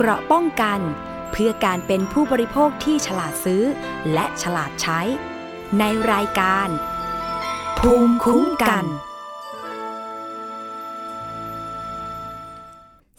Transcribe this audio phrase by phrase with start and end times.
[0.00, 0.80] เกราะป้องกัน
[1.30, 3.62] เพื่อการเป็นผู้บริโภคที่ฉลาดซื้อ
[4.12, 5.00] และฉลาดใช้
[5.78, 6.68] ในรายการ
[7.78, 8.84] ภูมิคุ้มกัน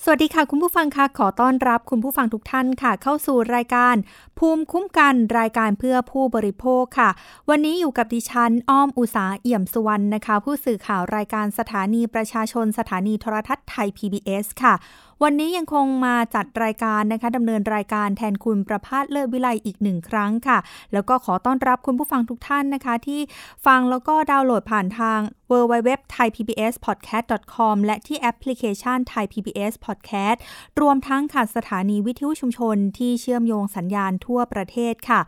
[0.04, 3.96] สวัสดีค่ะคุณผู้ฟังค่ะขอต้อนรับคุณผู้ฟังทุกท่านค่ะ เข้าสู่รายการ
[4.40, 7.10] ภูมิคุ้มกันรายการเพื่อผู้บริโภคค่ะ
[7.50, 14.74] วันนี้อยู่กับดิฉันอ้อมอุสาเอี่ยมสุวรรณนะคะ ผู้สื่อข่าวรายการสถานีประชาชนสถานีโทรทัศน์ไทย PBS ค่ะ
[15.24, 20.58] วันนี้ยังคงมาจัดรายการนะคะดำเนินรายการแทนคุณประพาสเลิศวิไลอีกหนึ่งครั้งค่ะ
[20.94, 23.22] แล้วก็ขอต้อนรับคุณผู้ฟังทุกท่านนะคะ ที่
[23.66, 25.20] ฟังแล้วก็ดาวน์โหลดผ่านทาง
[25.52, 27.18] w w w t h a i p b s p o d c a
[27.20, 30.38] s t c o m และที่แอปพลิเคชัน Thai PBS Podcast
[30.82, 35.22] รวมทั้งค่ะสถานีวิทยุชุมชนที่เชื่อมโยงสัญญาณทั่วประเทศค่ะ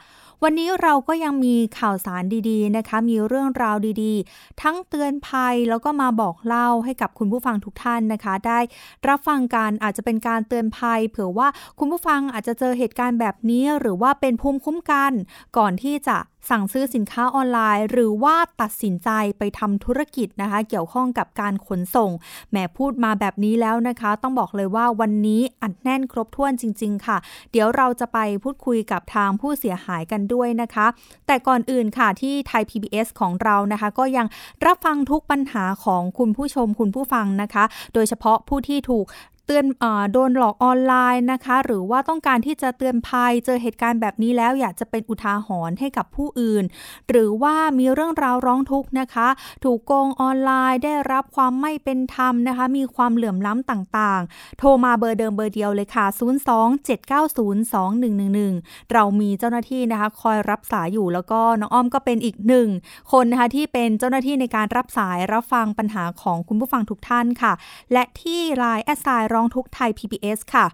[0.46, 8.60] วันนี้เราก็ยังมีข่าวสารดีๆนะคะ มีเรื่องราวดีๆ ทั้งเตือนภัยแล้วก็มาบอกเล่าให้กับคุณผู้ฟังทุกท่านนะคะ ได้
[9.08, 11.48] รับฟังกันอาจจะเป็นการเตือนภัย เผื่อว่า
[11.80, 15.12] คุณผู้ฟังอาจจะเจอเหตุการณ์แบบนี้ หรือว่าเป็นภูมิคุ้มกัน
[15.58, 16.18] ก่อนที่จะ
[16.50, 22.12] สั่งซื้อสินค้าออนไลน์ หรือว่าตัดสินใจไปทำธุรกิจนะคะ เกี่ยวข้องกับการขนส่ง
[22.50, 27.18] แหมพูดมาแบบนี้แล้วนะคะ ต้องบอกเลยว่าวันนี้อัดแน่นครบถ้วนจริง ๆ ค่ะ
[27.52, 30.88] เดี๋ยวเราจะไปพูดคุยกับทางผู้เสียหายกันด้วยนะคะ
[31.28, 34.28] แต่ก่อนอื่นค่ะที่ไทย PBS ของเรานะคะ ก็ยัง
[34.66, 39.06] รับฟังทุกปัญหาของคุณผู้ชมคุณผู้ฟังนะคะ โดยเฉพาะผู้ที่ถูก
[39.48, 46.64] เตือนอโดนหลอกออนไลน์นะคะ หรือว่าต้องการที่จะเตือนภัย เจอเหตุการณ์แบบนี้แล้วอยากจะเป็นอุทาหรณ์ให้กับผู้อื่น
[47.10, 49.28] หรือว่ามีเรื่องราวร้องทุกข์นะคะ
[49.64, 62.68] ถูกโกงออนไลน์ได้รับความไม่เป็นธรรมนะคะ มีความเหลื่อมล้ำต่างๆ โทรมาเบอร์เดิมเบอร์เดียวเลยค่ะ 027902111 เรามีเจ้าหน้าที่นะคะ คอยรับสายอยู่แล้วก็น้องอ้อมก็เป็นอีกหนึ่ง
[63.12, 67.54] คนนะคะที่เป็นเจ้าหน้าที่ในการรับสายรับฟังปัญหาของคุณผู้ฟังทุกท่านค่ะ
[67.94, 70.68] และที่ Line at sign ร้องทุกข์ไทย PBS ค่ะ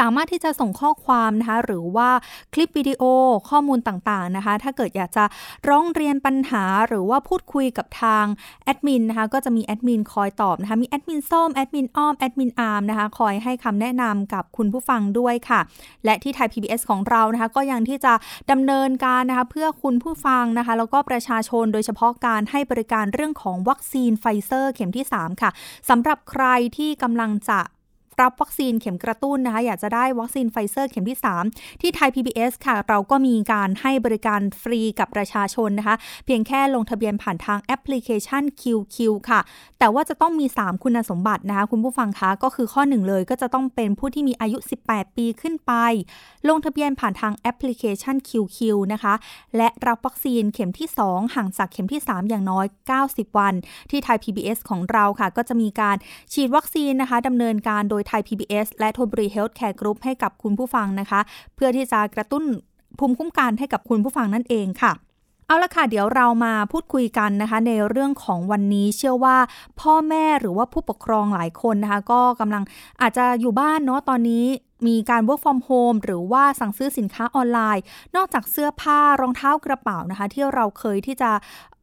[0.00, 2.10] สามารถที่จะส่งข้อความนะคะหรือว่า
[2.54, 3.02] คลิปวิดีโอ
[3.50, 5.24] ข้อมูลต่างๆนะคะ ถ้าเกิดอยากจะ
[5.68, 8.24] ร้องเรียนปัญหาหรือว่าพูดคุยกับทาง
[8.64, 15.60] แอดมินนะคะก็จะมีแอดมินคอยตอบนะคะมีแอดมินส้มแอดมินอ้อมแอดมินอาร์มนะคะคอยให้คำแนะนำกับคุณผู้ฟังด้วยค่ะ
[16.04, 18.12] และที่ไทย PBS ของเรานะคะก็ยังที่จะ
[18.50, 25.50] ดำเนินการนะคะเพื่อคุณผู้ฟังนะคะแล้วก็ประชาชนโดยเฉพาะการให้บริการเรื่องของวัคซีนไฟเซอร์เข็มที่ 3 ค่ะ
[25.88, 26.44] สำหรับใคร
[26.76, 27.60] ที่กำลังจะ
[28.20, 31.18] รับวัคซีนเข็มกระตุ้นนะคะ อยากจะได้วัคซีนไฟเซอร์เข็มที่
[31.48, 38.96] 3 ที่ไทย PBS ค่ะ เราก็มีการให้บริการฟรีกับประชาชนนะคะ เพียงแค่ลงทะเบียนผ่านทางแอปพลิเคชัน QueQ
[39.30, 39.40] ค่ะ
[39.78, 44.58] แต่ว่าจะต้องมี 3 คุณสมบัตินะคะ คุณผู้ฟังคะก็คือข้อ 1 เลยก็จะต้องเป็นผู้ที่มีอายุ
[44.88, 45.72] 18 ปีขึ้นไป
[46.48, 48.58] ลงทะเบียนผ่านทางแอปพลิเคชัน QueQ
[48.92, 49.14] นะคะ
[49.56, 52.66] และรับวัคซีนเข็มที่ 2 ห่างจากเข็มที่ 3 อย่างน้อย
[53.02, 53.54] 90 วัน
[53.90, 55.96] ที่ไทย PBS ของเราค่ะ ก็จะมีการ
[56.32, 61.20] ฉีดวัคซีนนะคะดำเนินการโดยไทย PBS และธนบุรีเฮลท์แคร์กรุ๊ปให้กับคุณผู้ฟังนะคะ
[61.54, 62.44] เพื่อที่จะกระตุ้น
[62.98, 64.92] ภูมิคุ้มกันให้กับคุณผู้ฟังนั่นเองค่ะ
[65.46, 69.36] เอาละค่ะ เดี๋ยวเรามาพูดคุยกันนะคะ ในเรื่องของวันนี้เชื่อว่า
[69.80, 72.62] พ่อแม่หรือว่าผู้ปกครองหลายคนนะคะ ก็กำลัง
[73.00, 74.44] อาจจะอยู่บ้านเนาะตอนนี้
[74.86, 77.82] มีการ work from home หรือว่าสั่งซื้อสินค้าออนไลน์
[78.16, 81.30] นอกจากเสื้อผ้ารองเท้ากระเป๋านะคะ ที่เราเคยที่จะ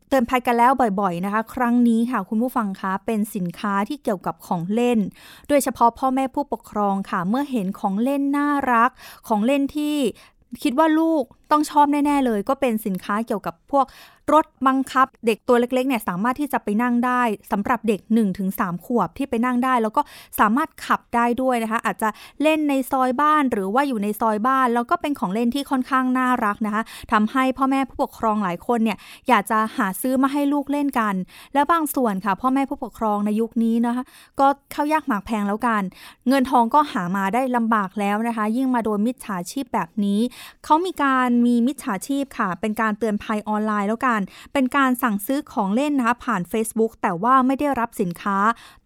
[0.10, 0.72] เตือนภัยกันแล้ว
[1.02, 5.00] บ่อยๆนะคะ ครั้งนี้ค่ะคุณผู้ฟังคะเป็นสินค้าที่เกี่ยวกับของเล่น
[5.48, 8.92] โดยเฉพาะพ่อแม่ผู้ปกครองค่ะ เมื่อเห็นของเล่นน่ารัก
[9.28, 9.96] ของเล่นที่
[10.64, 13.86] คิดว่าลูก ต้องชอบแน่ ๆ เลย ก็เป็นสินค้าเกี่ยวกับพวก
[14.36, 17.22] รถบังคับ เด็กตัวเล็กๆเนี่ยสามารถที่จะไปนั่งได้
[17.52, 18.00] สำหรับเด็ก
[18.44, 20.02] 1-3 ขวบที่ไปนั่งได้ แล้วก็
[20.40, 22.10] สามารถขับได้ด้วยนะคะ อาจจะ
[22.44, 28.98] เล่นในซอยบ้านหรือว่าอยู่ในซอยบ้าน แล้วก็เป็นของเล่นที่ค่อนข้างน่ารักนะคะทำให้พ่อแม่ผู้ปกครองหลายคนเนี่ย
[29.30, 31.16] อยากจะหาซื้อมาให้ลูกเล่นกัน
[31.54, 34.04] แล้วบางส่วนค่ะ พ่อแม่ผู้ปกครองในยุคนี้นะคะ
[34.40, 35.84] ก็เข้ายากหมากแพงแล้วกัน
[36.28, 40.20] เงินทองก็หามาได้ลำบากแล้วนะคะ ยิ่งมาโดนมิจฉาชีพแบบนี้
[40.66, 44.22] เขามีการมีมิจฉาชีพค่ะ เป็นการเตือนภัยออนไลน์แล้วกัน
[44.54, 48.38] เป็นการสั่งซื้อของเล่นนะคะผ่าน Facebook แต่ว่าไม่ได้รับสินค้า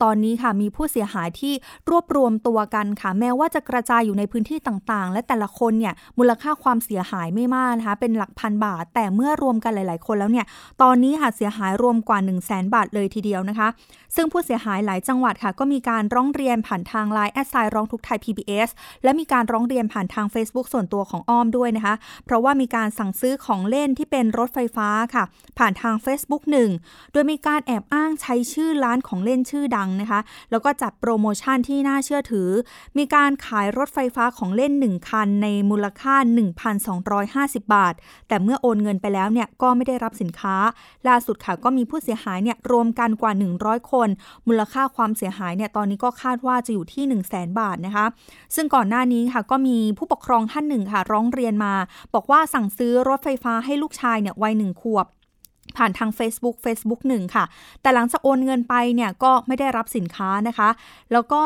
[0.04, 1.54] ตอนนี้ค่ะมีผู้เสียหายที่
[1.90, 10.46] รวบรวมตัวกันค่ะ แม้ว่าจะกระจายอยู่ในพื้นที่ต่างๆ และแต่ละคนเนี่ยมูลค่าความเสียหายไม่มากนะคะเป็นหลักพันบาท แต่เมื่อรวมกันหลาย ๆ คนแล้วเนี่ย
[10.82, 13.68] ตอนนี้ค่ะเสียหายรวมกว่า 1 0 0 0 0 บาทเลยทีเดียวนะคะ
[14.16, 18.70] ซึ่งผู้เสียหายหลายจังหวัดค่ะ ก็มีการร้องเรียนผ่านทางไลน์แอดไซร้องทุกไทย PBS
[19.04, 21.96] และมีการร้องเรียนผ่านทาง Facebook ส่วนตัวของอ้อมด้วยนะคะ
[22.26, 25.24] เพราะว่ามีการสั่งซื้อของเล่นที่เป็นรถไฟฟ้าค่ะ
[25.58, 26.44] ผ่านทาง Facebook
[26.78, 30.20] 1 โดยมีการแอบอ้างใช้ชื่อร้านของเล่นชื่อดังนะคะ
[30.52, 32.50] แล้วก็จัดโปรโมชั่นที่น่าเชื่อถือ
[32.98, 36.16] มีการขายรถไฟฟ้าของเล่น 1 คันในมูลค่า
[36.96, 37.94] 1,250 บาท
[38.28, 40.56] แต่เมื่อโอนเงินไปแล้วเนี่ยก็ไม่ได้รับสินค้า
[41.08, 43.32] ล่าสุดค่ะก็มีผู้เสียหายเนี่ยรวมกันกว่า
[43.62, 44.10] 100 คน
[44.48, 48.06] มูลค่าความเสียหายเนี่ยตอนนี้ก็คาดว่าจะอยู่ที่ 1 0 0 0 0แบาทนะคะ
[48.56, 51.74] ซึ่งก่อนหน้านี้ค่ะก็มีผู้ปกครองท่านหนึ่งค่ะ ร้องเรียนมา
[52.14, 55.08] บอกว่าว่าสั่งซื้อรถไฟฟ้าให้ลูกชายเนี่ยวัยหนึ่งขวบ
[55.78, 57.46] ผ่านทาง Facebook Facebook 1 ค่ะ
[57.82, 60.70] แต่หลังจากโอนเงินไปเนี่ยก็ไม่ได้รับสินค้านะคะ
[61.12, 61.42] แล้วก็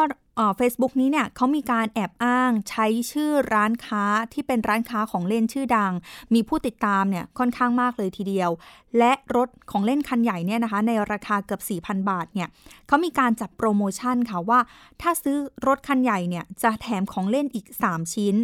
[0.58, 4.04] เฟซบุ๊กนี้เนี่ยเขามีการแอบอ้างใช้ชื่อร้านค้า
[4.34, 5.94] ที่เป็นร้านค้าของเล่นชื่อดัง
[6.34, 8.50] มีผู้ติดตามเนี่ยค่อนข้างมากเลยทีเดียว
[8.98, 12.50] และรถของเล่นคันใหญ่เนี่ยนะคะ ในราคาเกือบ 4,000 บาทเนี่ย
[12.88, 14.60] เขามีการจัดโปรโมชั่นค่ะว่า
[15.02, 15.38] ถ้าซื้อ
[15.68, 18.36] รถคันใหญ่เนี่ยจะแถมของเล่นอีก 3 ชิ้น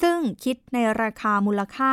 [0.00, 1.88] ซึ่งคิดในราคามูลค่า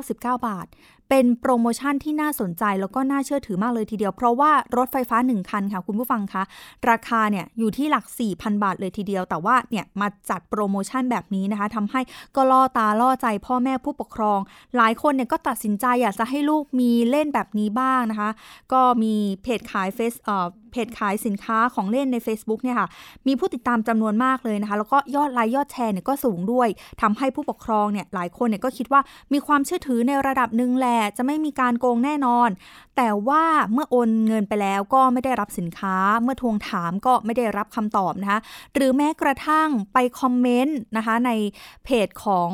[0.00, 0.66] 999 บาท
[1.14, 6.42] เป็นโปรโมชั่นที่น่าสนใจแล้วก็น่าเชื่อถือมากเลยทีเดียว เพราะว่ารถไฟฟ้า 1 คันค่ะ คุณผู้ฟังคะ
[6.90, 8.04] ราคาเนี่ยอยู่ที่หลัก
[8.34, 12.00] 4,000 บาทเลยทีเดียว แต่ว่าเนี่ยมาจัดโปรโมชั่นแบบนี้นะคะทำให้
[12.36, 14.38] ก็ล่อตาล่อใจพ่อแม่ผู้ปกครอง
[14.76, 18.30] หลายคนเนี่ยก็ตัดสินใจอยากจะให้ลูกมีเล่นแบบนี้บ้างนะคะ
[18.72, 22.88] ก็มีเพจขายเฟซเอ่อ เพจขายสินค้าของเล่นใน Facebook เนี่ยค่ะ
[23.26, 26.68] มีผู้ติดตามจำนวนมากเลยนะคะ แล้วก็ยอดไลค์ยอดแชร์เนี่ยก็สูงด้วย
[27.02, 29.00] ทำให้ผู้ปกครองเนี่ยหลายคนเนี่ยก็คิดว่า
[29.32, 32.48] มีความเชื่อถือในระดับหนึ่งแหละจะไม่มีการโกงแน่นอน
[32.96, 38.40] แต่ว่าเมื่อโอนเงินไปแล้วก็ไม่ได้รับสินค้า เมื่อทวงถามก็ไม่ได้รับคำตอบนะคะ
[38.74, 41.30] หรือแม้กระทั่งไปคอมเมนต์นะคะใน
[41.84, 42.50] เพจของ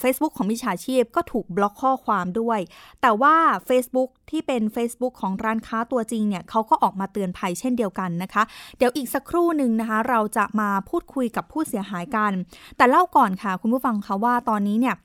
[0.00, 2.58] เฟซบุ๊กของมิจฉาชีพก็ถูกบล็อกข้อความด้วย
[3.02, 3.36] แต่ว่า
[3.68, 8.42] Facebook ที่เป็น Facebook ของร้านค้าตัวจริงเนี่ยเขาก็ออกมาเตือนภัยเช่นเดียวกันนะคะ
[8.78, 12.32] เดี๋ยวอีกสักครู่หนึ่งนะคะ เราจะมาพูดคุยกับผู้เสียหายกัน
[12.76, 14.96] แต่เล่าก่อนค่ะ คุณผู้ฟังคะว่าตอนนี้เนี่ย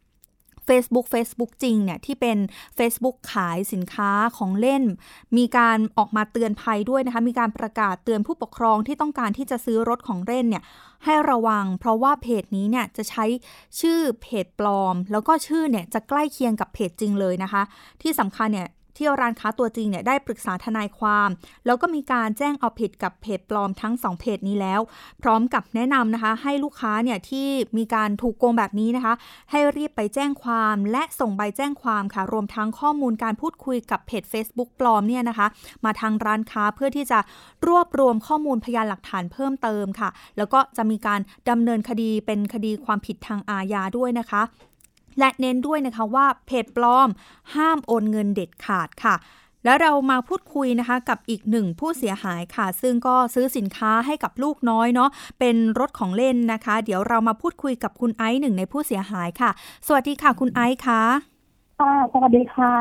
[0.67, 2.37] Facebook Facebook จริงเนี่ยที่เป็น
[2.77, 4.83] Facebook ขายสินค้าของเล่น
[5.37, 10.63] มีการออกมาเตือนภัยด้วยนะคะ มีการประกาศเตือนผู้ปกครองที่ต้องการที่จะซื้อรถของเล่นเนี่ย
[11.05, 13.25] ให้ระวัง เพราะว่าเพจนี้เนี่ยจะใช้
[13.79, 17.63] ชื่อเพจปลอม แล้วก็ชื่อเนี่ยจะใกล้เคียงกับเพจจริงเลยนะคะ
[18.01, 21.29] ที่สำคัญเนี่ย ที่ร้านค้าตัวจริงเนี่ยได้ปรึกษาทนายความ
[21.65, 24.81] แล้วก็มีการแจ้งเอาผิดกับเพจปลอมทั้ง 2 เพจนี้แล้ว
[25.21, 27.47] พร้อมกับแนะนำนะคะ ให้ลูกค้าเนี่ยที่
[27.77, 29.13] มีการถูกโกงแบบนี้นะคะ
[29.51, 35.47] ให้รีบไปแจ้งความและส่งใบแจ้งความค่ะ รวมทั้งข้อมูลการพูดคุยกับเพจ Facebook ปลอมเนี่ยนะคะ
[35.85, 37.19] มาทางร้านค้าเพื่อที่จะ
[37.67, 41.19] รวบรวมข้อมูลพยานหลักฐานเพิ่มเติมค่ะ แล้วก็จะมีการ
[41.49, 44.43] ดำเนินคดีเป็นคดีความผิดทางอาญาด้วยนะคะ
[45.19, 47.09] และเน้นด้วยนะคะว่าเพจปลอม
[47.55, 49.15] ห้ามโอนเงินเด็ดขาดค่ะ
[49.65, 55.09] แล้วเรามาพูดคุยนะคะกับอีกหนึ่งผู้เสียหายค่ะ ซึ่งก็ซื้อสินค้าให้กับลูกน้อยเนาะ
[55.39, 59.49] เป็นรถของเล่นนะคะ เดี๋ยวเรามาพูดคุยกับคุณไอซ์หนึ่งในผู้เสียหายค่ะ
[59.87, 61.01] สวัสดีค่ะ คุณไอซ์คะ
[61.81, 62.73] ค่ะสวัสดีค่ะ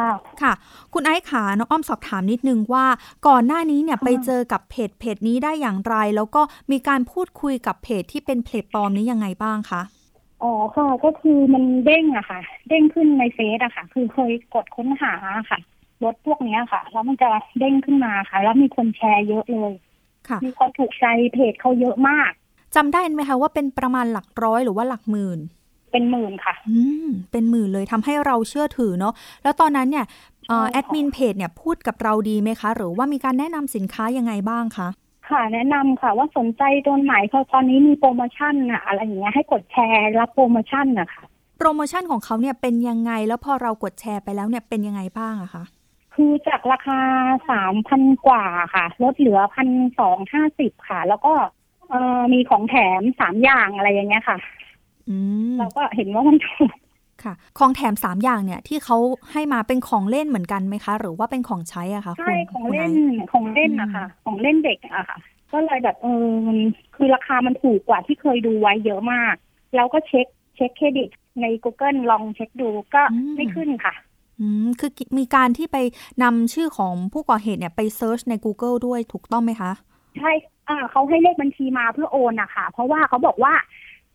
[0.42, 0.52] ค่ะ
[0.94, 2.86] คุณไอซ์ขาน้องอ้อมสอบถามนิดนึงว่า
[3.26, 9.82] ก่อนหน้านี้เนี่ยไปเจอกับเพจเพจนี้ได้อย่างไร แล้วก็มีการพูดคุยกับเพจที่เป็นเพจปลอมนี้ยังไงบ้างคะ
[10.42, 15.12] อ๋อค่ะก็คือมันเด้งอะค่ะ เด้งขึ้นในเฟซอะค่ะ คือเคยกดค้นหา
[15.50, 15.58] ค่ะ
[16.04, 19.72] รถพวกนี้ค่ะ แล้วมันจะเด้งขึ้นมาค่ะ แล้วมีคนแชร์เยอะเลย
[20.28, 22.30] ค่ะ มีคนถูกใจเพจเขาเยอะมาก
[22.76, 25.38] จำได้ไหมคะว่าเป็นประมาณหลักร้อยหรือว่าหลักหมื่น
[25.92, 30.04] เป็นหมื่นค่ะ อืม เป็นหมื่นเลยทำให้เราเชื่อถือเนาะแล้วตอนนั้นเนี่ย
[30.72, 34.88] แอดมินเพจเนี่ยพูดกับเราดีไหมคะ หรือว่ามีการแนะนำสินค้ายังไงบ้างคะ
[35.28, 41.24] ค่ะแนะนำค่ะว่าสนใจตัวไหนเพราะตอนนี้มีโปรโมชั่นอะอะไรอย่างเงี้ยให้กดแชร์รับโปรโมชั่นอะค่ะ
[41.58, 45.64] โปรโมชั่นของเขาเนี่ยเป็นยังไงแล้วพอเรากดแชร์ไปแล้วเนี่ยเป็นยังไงบ้างอะคะ
[46.14, 47.00] คือจากราคา
[47.50, 48.44] สามพันกว่า
[48.74, 49.68] ค่ะลดเหลือพัน
[49.98, 51.32] สองห้าสิบค่ะ แล้วก็
[51.90, 54.36] เออมีของแถมสามอย่างอะไรอย่างเงี้ยค่ะ
[55.08, 55.16] อื
[55.52, 56.72] มเราก็เห็นว่ามันถูก
[57.24, 58.98] ค่ะ ของแถมสามอย่างเนี่ยที่เขา
[59.32, 62.90] ให้มาเป็นของเล่นเหมือนกันไหมคะ หรือว่าเป็นของใช้อะคะใช่ของเล่น
[63.32, 65.18] ของเล่นนะคะของเล่นเด็กอะค่ะ
[65.52, 66.58] ก็เลยแบบเออมัน
[66.96, 69.34] คือราคามันถูกกว่าที่เคยดูไว้เยอะมาก
[69.74, 70.26] แล้วก็เช็ค
[70.56, 71.08] เช็คเครดิต
[71.40, 73.02] ใน Google ลองเช็คดูก็
[73.36, 73.94] ไม่ขึ้นค่ะ
[74.40, 75.76] อืมคือมีการที่ไป
[76.22, 79.72] นำชื่อของผู้ก่อเหตุเนี่ยไป search ใน Google ด้วยถูกต้องไหมคะ
[80.18, 80.32] ใช่
[80.68, 83.52] อ่าเขาให้เลขบัญชีมาเพื่อโอนอะค่ะเพราะว่าเขาบอกว่า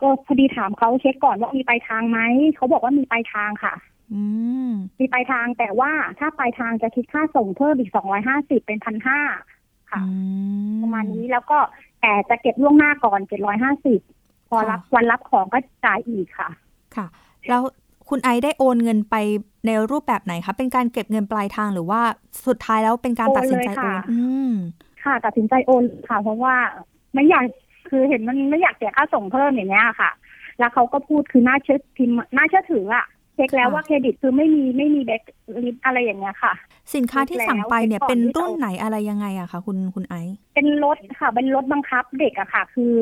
[0.02, 2.20] ก็พอดีถามเขาเช็คก่อนว่ามีปลายทางไหม
[2.56, 3.74] เขาบอกว่ามีปลายทางค่ะ
[4.14, 4.22] อื
[4.68, 9.20] มมีปลายทางแต่ว่าถ้าปลายทางจะคิดค่าส่งเพิ่มอีกสองร้อยห้าสิบเป็นพันห้า
[9.92, 10.02] ค่ะ
[10.82, 11.58] ประมาณนี้แล้วก็
[12.02, 14.00] แต่จะเก็บล่วงหน้าก่อนเจ็ดร้อยห้าสิบ
[14.50, 16.50] พอรับวันรับของก็จ่ายอีกค่ะ
[16.96, 17.06] ค่ะ
[17.50, 17.62] แล้ว
[18.10, 19.16] คุณไอได้โอนเงินไป
[19.66, 22.02] ในรูปแบบไหนคะเป็นการเก็บเงินปลายทางหรือว่า
[22.48, 24.52] สุดท้ายแล้วเป็นการตัดสินใจโอนอืม
[25.04, 26.56] ค่ะตัดสินใจโอนค่ะ เพราะว่า
[27.14, 27.46] ไม่อยาก
[27.90, 30.12] คือเห็นมันไม่อยากเสียค่าส่งเพิ่มอย่างเงี้ยค่ะ
[30.60, 33.06] แล้วเขาก็พูดคือน่าเชื่อพิมน่าเชื่อถืออะ
[33.40, 35.22] ช็คแล้วว่าเครดิตคือไม่มีไม่มีแบ็ค
[35.64, 36.54] ลิสอะไรอย่างเงี้ยค่ะ
[36.96, 42.94] สินค้าที่สั่งไปเนี่ยเป็นรุ่นไหนอะไรยังไงอะคะคุณคุณไอซ์เป็นรถค่ะ เป็นรถบังคับเด็กอะค่ะ คือ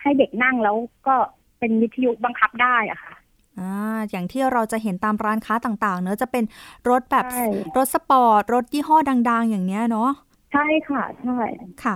[0.00, 0.76] ให้เด็กนั่งแล้ว
[1.06, 1.14] ก็
[1.58, 3.14] เป็นวิทยุบังคับได้อะค่ะ
[3.60, 6.44] อ่าอย่างที่เราจะเห็นตามร้านค้าต่างๆ เนอะจะเป็น
[6.90, 8.96] รถแบบใช่รถสปอร์ตรถยี่ห้อ
[9.30, 10.10] ดัง ๆ อย่างเนี้ยเนาะ
[10.52, 11.38] ใช่ค่ะใช่
[11.84, 11.94] ค่ะ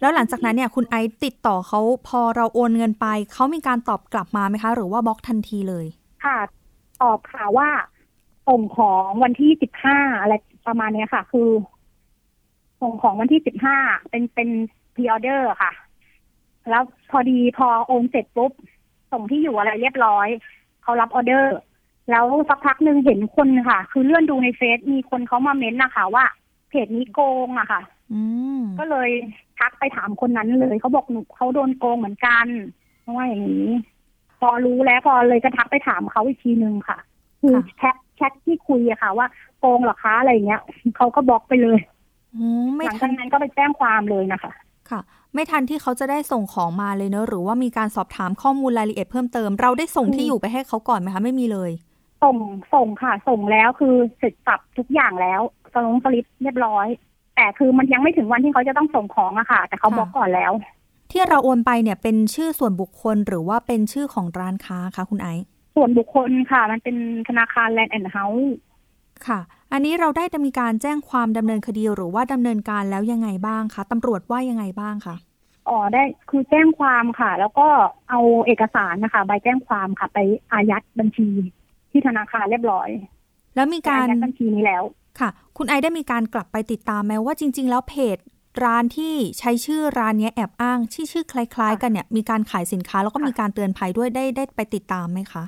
[0.00, 5.86] แล้วหลังจากนั้นเนี่ยคุณไอติดต่อเขาพอเราโอนเงินไป เขามีการตอบกลับมาไหมคะ หรือว่าบล็อกทันทีเลย
[6.24, 6.38] ค่ะ
[7.02, 7.68] ตอบค่ะว่า
[8.48, 10.34] ส่งของวันที่สิบห้าอะไร
[10.66, 11.48] ประมาณเนี้ยค่ะ คือ
[12.80, 13.76] ส่งของวันที่สิบห้า
[14.10, 14.48] เป็นเป็น
[14.94, 15.72] pre-order ค่ะ
[16.70, 18.52] แล้วพอดีพอโอนเสร็จปุ๊บ
[19.12, 20.28] ส่งที่อยู่อะไรเรียบร้อย
[20.82, 21.56] เขารับออเดอร์
[22.10, 26.24] แล้วสักพักหนึ่งเห็นคนค่ะ คือเลื่อนดูในเฟซมีคนเขามาเม้นต์นะคะว่า
[26.68, 27.80] เพจนี้โกงอะค่ะ
[28.78, 29.10] ก็เลย
[29.58, 32.46] ทักไปถามคนนั้นเลยเขาบอกหนูเขาโดนโกงเหมือนกัน
[33.02, 33.68] เพราะว่าอย่างนี้
[34.38, 36.98] พอรู้แล้วพอเลยก็ทักไปถามเขาอีกทีนึงค่ะ
[37.40, 39.26] คือค่ะแชทแชทที่คุยอะค่ะ ว่า
[39.58, 40.60] โกงเหรอคะอะไรเงี้ย
[40.96, 41.78] เขาก็บล็อกไปเลย
[42.36, 44.52] อืมไม่หลังทัจานกนั้นก็ไปแจ้งความเลยนะคะ
[44.90, 45.00] ค่ะ
[45.34, 51.70] ไม่ทันที่เขาจะได้ส่งของมาเลยเนอะหรือว่ามีการสอบถามข้อมูลรายละเอียดเพิ่มเติม เราได้ส่งที่อยู่ไปให้เขาก่อนไหมคะไม่มีเลย
[52.22, 52.36] ส่ง
[52.74, 55.40] ส่งค่ะ ส่งแล้วคือเสร็จสรรพทุกอย่างแล้ว
[55.72, 56.86] ส่งสลิปเรียบร้อย
[57.38, 60.52] แต่คือมันยังไม่ถึงวันที่เขาจะต้องส่งของอะค่ะ แต่เขาค่ะบล็อกก่อนแล้ว
[61.12, 65.44] ที่เราโอนไปเนี่ยเป็นชื่อส่วนบุคคลหรือว่าเป็นชื่อของร้านค้าคะคุณไอซ์
[65.76, 66.96] ส่วนบุคคลค่ะ มันเป็น
[67.28, 68.54] ธนาคารแลนด์แอนด์เฮาส์
[69.26, 69.40] ค่ะ
[69.72, 75.16] อันนี้เราได้มีการแจ้งความดำเนินคดีหรือว่าดำเนินการแล้วยังไงบ้างคะตำรวจว่ายังไงบ้างคะ
[75.68, 77.66] อ๋อได้คือแจ้งความค่ะ แล้วก็
[78.10, 80.18] เอาเอกสารนะคะใบแจ้งความค่ะ ไป
[80.52, 81.28] อายัดบัญชี
[81.90, 82.88] ที่ธนาคารเรียบร้อย
[83.54, 84.82] แล้วมีการอายัดบัญชีนี้แล้ว
[85.20, 88.18] ค่ะ คุณไอได้มีการกลับไปติดตามไหมว่าจริง ๆ แล้วเพจ
[88.64, 95.44] ร้านที่ใช้ชื่อร้านนี้แอบอ้างที่อชื่อคล้าย ๆ กันเนี่ยมีการขายสินค้าแล้วก็มีการเตือนภัยด้วยได้ได้ไปติดตามไหมคะ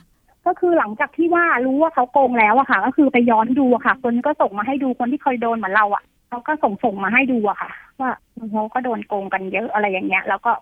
[0.47, 8.11] ก็คือหลังจากที่ว่ารู้ว่าเขาโกงแล้วอะค่ะ ก็คือไปย้อนดูอะค่ะ คนก็ส่งมาให้ดูคนที่เคยโดนเหมือนเราอะเขาก็ส่งส่งมาให้ดูอะค่ะ ว่า
[8.53, 10.53] เขาก็โดนโกงกันเยอะอะไรอย่างเงี้ย แล้วก็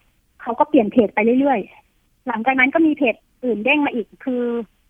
[0.42, 4.42] เขาก็เปลี่ยนเพจไปเรื่อยๆหลังจากนั้นก็มีเพจอื่นเด้งมาอีกคือ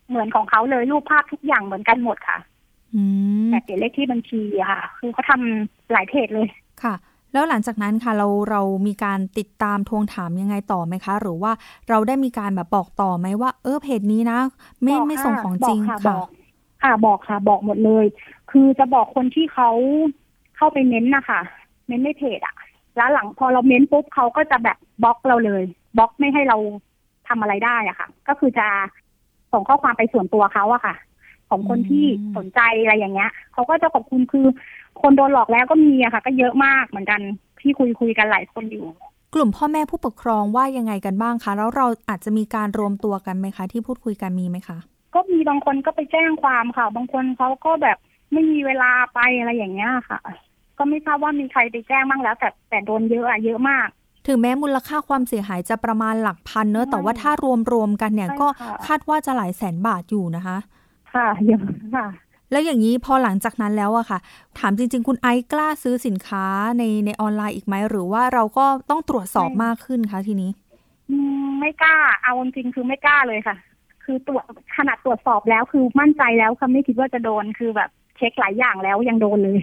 [0.09, 2.39] เหมือนของเขาเลยรูปภาพทุกอย่างเหมือนกันหมดค่ะ
[3.51, 6.49] แต่เปลี่ยนเลขที่บัญชีอะค่ะ คือเขาทำหลายเพจเลย
[6.83, 6.95] ค่ะ
[7.33, 11.53] แล้วหลังจากนั้นค่ะเราเรามีการติดตามทวงถามยังไงต่อไหมคะ หรือว่า
[11.89, 14.41] เราได้มีการแบบบอกต่อไหมว่า เออเพจนี้นะ
[14.83, 16.29] ไม่บอกไม่ค่ะส่งของจริงบอกค่ะบอก
[16.83, 18.07] ค่ะบอกค่ะ บอกหมดเลย
[18.51, 19.71] คือจะบอกคนที่เขา
[20.57, 21.41] เข้าไปเม้นต์นะคะ
[21.87, 22.55] เม้นต์ในเพจอะ
[22.97, 25.63] แล้วหลังพอเราเม้นต์ปุ๊บเขาก็จะแบบบล็อกเราเลย
[25.99, 26.57] บล็อกไม่ให้เรา
[27.29, 28.67] ทำอะไรได้อะค่ะ ก็คือจะ
[29.53, 30.95] ส่งข้อความไปส่วนตัวเขาอะค่ะ
[31.51, 34.47] ของคนที่อืมสนใจอะไรอย่างเงี้ยเขาก็จะขอบคุณคือ
[35.03, 37.21] คนโดนหลอกแล้วก็มีอะค่ะ ก็เยอะมากเหมือนกัน
[37.61, 38.87] ที่คุยคุยกันหลายคนอยู่
[39.35, 44.79] กลุ่มพ่อแม่ผู้ปกครองว่ายังไงกันบ้างคะ แล้วเราอาจจะมีการรวมตัวกันไหมคะ ที่พูดคุยกันมีไหมคะ
[45.15, 47.99] ก็มีบางคนก็ไปแจ้งความค่ะ บางคนเขาก็แบบ
[48.33, 50.19] ไม่มีเวลาไปอะไรอย่างเงี้ยค่ะ
[50.79, 53.89] ก็ไม่ทราบว่ามีใครไปแจ้งบ้างแล้ว แต่แต่โดนเยอะอะเยอะมาก
[54.27, 60.57] ถึงแม้มูลค่าความเสียหายจะประมาณหลักพันเนอะใช่แต่ว่าถ้ารวมรวมๆกันเนี่ยใช่ก็ค่ะคาดว่าจะหลายแสนบาทอยู่นะคะ
[61.15, 61.63] ค่ะเยอะ
[61.97, 62.07] ค่ะ
[62.51, 64.19] แล้วอย่างนี้พอหลังจากนั้นแล้วอะค่ะ
[64.59, 66.45] ถามจริง ๆ คุณไอซ์กล้าซื้อสินค้า
[66.79, 70.51] ในในออนไลน์อีกไหมหรือว่าเราก็ต้องตรวจสอบไม่มากขึ้นคะทีนี้
[71.11, 73.57] อืมไม่กล้า เอาจริงๆคือไม่กล้าเลยค่ะ
[74.05, 74.45] คือตรวจ
[74.77, 79.61] ขนาดตรวจสอบแล้วคือมั่นใจแล้วค่ะไม่คิดว่าจะโดนคือแบบเช็คหลายอย่างแล้วยังโดนเลย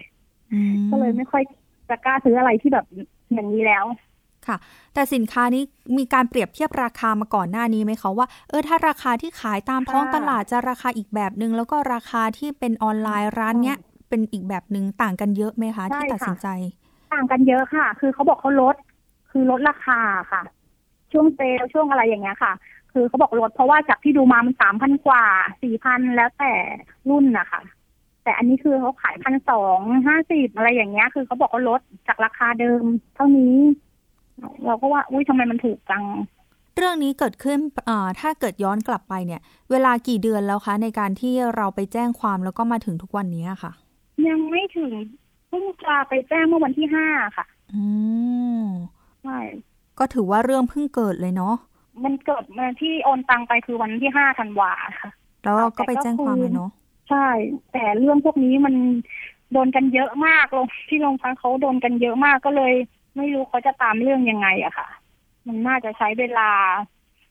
[0.54, 1.44] อืมก็เลยไม่ค่อย
[1.90, 2.86] จะกล้าซื้ออะไรที่แบบ
[3.34, 3.84] อย่างนี้แล้ว
[4.48, 4.58] ค่ะ
[4.94, 5.64] แต่สินค้านี้
[5.98, 13.78] มีการเปรียบเทียบราคามาก่อนหน้านี้ไหมคะว่า เออถ้าราคาที่ขายตามท้องค่ะตลาดจะราคาอีกแบบหนึ่งแล้วก็ราคาที่เป็นออนไลน์ร้านเนี้ย
[14.10, 16.50] เป็นอีกแบบหนึ่งต่างกันเยอะไหมคะใช่ที่ตัดสินค่ะใจ
[17.14, 18.76] ต่างกันเยอะค่ะ คือเขาบอกเขาลด
[19.32, 20.00] คือลดราคา
[20.32, 20.42] ค่ะ
[21.12, 22.54] ช่วงเซลล์ช่วงอะไรอย่างเงี้ยค่ะ
[22.92, 25.24] คือเขาบอกลดเพราะว่าจากที่ดูมามันสามพันกว่า
[25.62, 26.54] สี่พันแล้วแต่
[27.10, 27.62] รุ่นนะคะ
[28.24, 32.84] แต่อันนี้คือเขาขายพันสองห้าสิบอะไรอย่างเงี้ย คือเขาบอกเขาลดจากราคาเดิม
[33.16, 33.56] เท่านี้
[34.66, 36.04] เราก็ว่าอุ้ยทำไมมันถูกจัง
[36.78, 43.72] เรื่องนี้เกิดขึ้นเอ่อถ้าเกิดย้อนกลับไปเนี่ย เวลากี่เดือนแล้วคะ ในการที่เราไปแจ้งความแล้วก็มาถึงทุกวันนี้ค่ะ
[44.28, 44.94] ยังไม่ถึง
[45.48, 47.86] เพิ่งจะไปแจ้งเมื่อวันที่ห้าค่ะอื
[48.62, 48.66] ม
[49.24, 49.40] ใช่
[50.00, 51.56] ก็ถือว่าเรื่องเพิ่งเกิดเลยเนาะ
[52.04, 55.10] มันเกิดมาที่โอนตังไปคือวันที่ห้าธันวาค่ะ
[55.44, 56.72] แล้วเราก็แต่ก็ไปแจ้งความเลยเนาะ
[57.10, 57.28] ใช่
[57.74, 58.76] แต่เรื่องพวกนี้มัน
[59.52, 62.74] โดนกันเยอะมากลงที่โรงพักเขาโดนกันเยอะมากก็เลย
[63.18, 64.88] ไม่รู้เขาจะตามเรื่องยังไงอะค่ะ
[65.48, 66.50] มันน่าจะใช้เวลา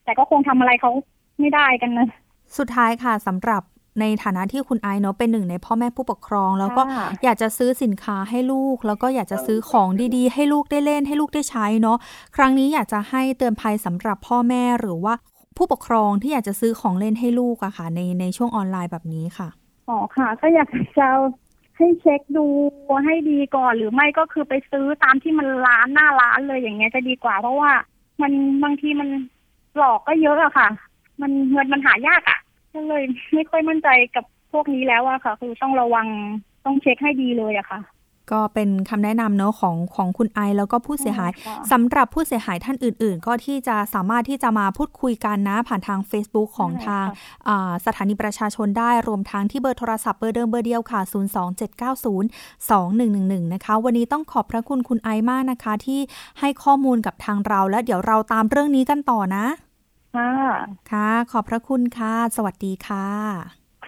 [0.04, 0.90] แต่ก็คงทำอะไรเขา
[1.40, 2.08] ไม่ได้กันนะ
[2.58, 3.62] สุดท้ายค่ะสำหรับ
[4.00, 11.98] ในฐานะที่คุณไอซ์เนาะเป็นหนึ่งในพ่อแม่ผู้ปกครอง แล้วก็ค่ะอยากจะซื้อสินค้าให้ลูก แล้วก็อยากจะซื้อของดีๆ ให้ลูกได้เล่นให้ลูกได้ใช้เนาะ
[12.36, 15.14] ครั้งนี้อยากจะให้เตือนภัยสำหรับพ่อแม่หรือว่า
[15.56, 19.48] ผู้ปกครองที่อยากจะซื้อของเล่นให้ลูกอะค่ะ ในในช่วงออนไลน์แบบนี้ค่ะ
[19.88, 21.08] อ๋อค่ะ ก็อยากจะ
[21.76, 22.46] ให้เช็คดู
[23.04, 27.72] ให้ดีก่อนหรือไม่ก็คือไปซื้อตามที่มันร้านหน้าร้านเลยอย่างเงี้ยจะดีกว่า เพราะว่า
[28.22, 28.32] มัน
[28.64, 29.08] บางทีมัน
[29.76, 30.68] หลอกก็เยอะอะค่ะ
[31.20, 32.38] มันเงินมันหายากอะ
[32.74, 33.02] ก็เลย
[33.34, 36.06] ไม่ค่อยมั่นใจกับพวกนี้แล้วอะค่ะ คือต้องระวัง
[36.64, 37.80] ต้องเช็คให้ดีเลยอะค่ะ
[38.32, 41.30] ก็เป็นคำแนะนำเนาะของของคุณไอแล้วก็ผู้เสียหาย
[41.72, 47.06] สำหรับผู้เสียหายท่านอื่น ๆ ก็ที่จะสามารถที่จะมาพูดคุยกันนะ ผ่านทาง Facebook ของทาง
[47.86, 51.00] สถานีประชาชนได้รวมทั้งที่เบอร์โทรศัพท์เบอร์เดิมเบอร์เดียวค่ะ
[53.42, 56.00] 027902111 นะคะ วันนี้ต้องขอบพระคุณคุณไอมากนะคะ ที่
[56.40, 59.46] ให้ข้อมูลกับทางเรา และเดี๋ยวเราตามเรื่องนี้กันต่อนะ
[60.16, 60.32] ค่ะ
[60.90, 63.06] ค่ะ ขอบพระคุณค่ะ สวัสดีค่ะ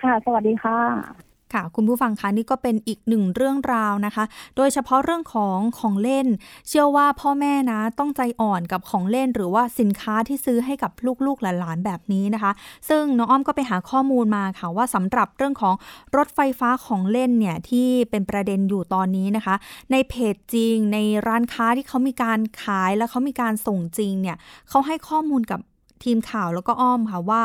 [0.00, 4.24] ค่ะ สวัสดีค่ะ ค่ะคุณผู้ฟังคะนี่ก็เป็นอีกหนึ่งเรื่องราวนะคะ
[4.56, 6.26] โดยเฉพาะเรื่องของของเล่น
[6.68, 10.92] เชื่อว่าพ่อแม่นะต้องใจอ่อนกับของเล่น หรือว่าสินค้าที่ซื้อให้กับ
[11.26, 12.52] ลูกๆหลานๆแบบนี้นะคะ
[12.88, 15.74] ซึ่งน้องอ้อมก็ไปหาข้อมูลมาค่ะว่าสำหรับเรื่องของ
[16.16, 19.54] รถไฟฟ้าของเล่นเนี่ยที่เป็นประเด็นอยู่ตอนนี้นะคะ
[19.92, 24.36] ในเพจจริง ในร้านค้าที่เขามีการขายแล้วเขามีการส่งจริงเนี่ย
[24.68, 25.60] เขาให้ข้อมูลกับ
[26.04, 27.42] ทีมข่าวแล้วก็อ้อมค่ะว่า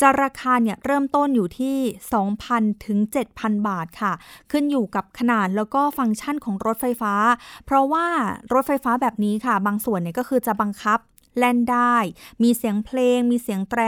[0.00, 1.76] จะราคาเนี่ยเริ่มต้นอยู่ที่
[2.32, 2.98] 2,000 ถึง
[3.32, 4.12] 7,000 บาทค่ะ
[4.50, 7.14] ขึ้นอยู่กับขนาดแล้วก็ฟังก์ชันของรถไฟฟ้า
[7.64, 8.06] เพราะว่า
[8.52, 10.98] รถไฟฟ้าแบบนี้ค่ะ บางส่วนเนี่ยก็คือจะบังคับ
[11.38, 11.96] แล่นได้
[12.42, 13.82] มีเสียงเพลง มีเสียงแตร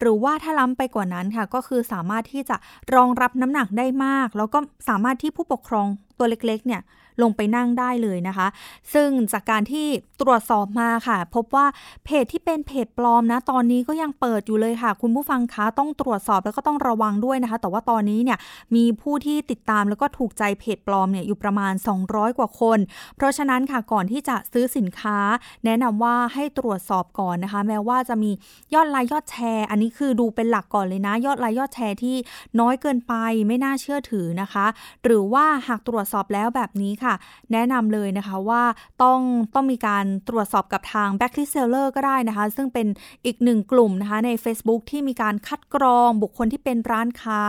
[0.00, 2.56] หรือว่าถ้าล้ำไปกว่านั้นค่ะ ก็คือสามารถที่จะ
[2.94, 4.58] รองรับน้ำหนักได้มาก แล้วก็
[4.88, 5.86] สามารถที่ผู้ปกครอง
[6.18, 6.82] ตัวเล็กๆเนี่ย
[7.22, 8.46] ลงไปนั่งได้เลยนะคะ
[8.94, 9.86] ซึ่งจากการที่
[10.20, 11.66] ตรวจสอบมาค่ะ พบว่า
[12.04, 18.38] เพจที่เป็นเพจปลอมนะ ตอนนี้ก็ยังเปิดอยู่เลยค่ะ คุณผู้ฟังคะต้องตรวจสอบแล้วก็ต้องระวังด้วยนะคะ แต่ว่าตอนนี้เนี่ย
[18.76, 21.72] มีผู้ที่ติดตามแล้วก็ถูกใจเพจปลอมเนี่ยอยู่ประมาณ
[22.06, 22.78] 200 กว่าคน
[23.16, 25.18] เพราะฉะนั้นค่ะก่อนที่จะซื้อสินค้า
[25.64, 28.30] แนะนำว่าให้ตรวจสอบก่อนนะคะ แม้ว่าจะมี
[28.74, 32.16] ยอดไลค์ยอดแชร์ อันนี้คือดูเป็นหลักก่อนเลยนะ ยอดไลค์ยอดแชร์ที่
[32.60, 33.14] น้อยเกินไป
[33.46, 34.66] ไม่น่าเชื่อถือนะคะ
[35.04, 37.14] หรือว่าหากตรวจสอบแล้วแบบนี้ค่ะ
[37.52, 38.62] แนะนำเลยนะคะว่า
[39.02, 39.20] ต้อง
[39.54, 42.86] ต้องมีการตรวจสอบกับทาง Backlist Seller ก็ได้นะคะ ซึ่งเป็น
[43.26, 47.40] อีกหนึ่งกลุ่มนะคะใน Facebook ที่มีการคัดกรองบุคคลที่เป็นร้านค้า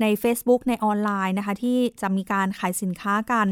[0.00, 3.48] ใน Facebook ในออนไลน์นะคะ ที่จะมีการขายสินค้ากัน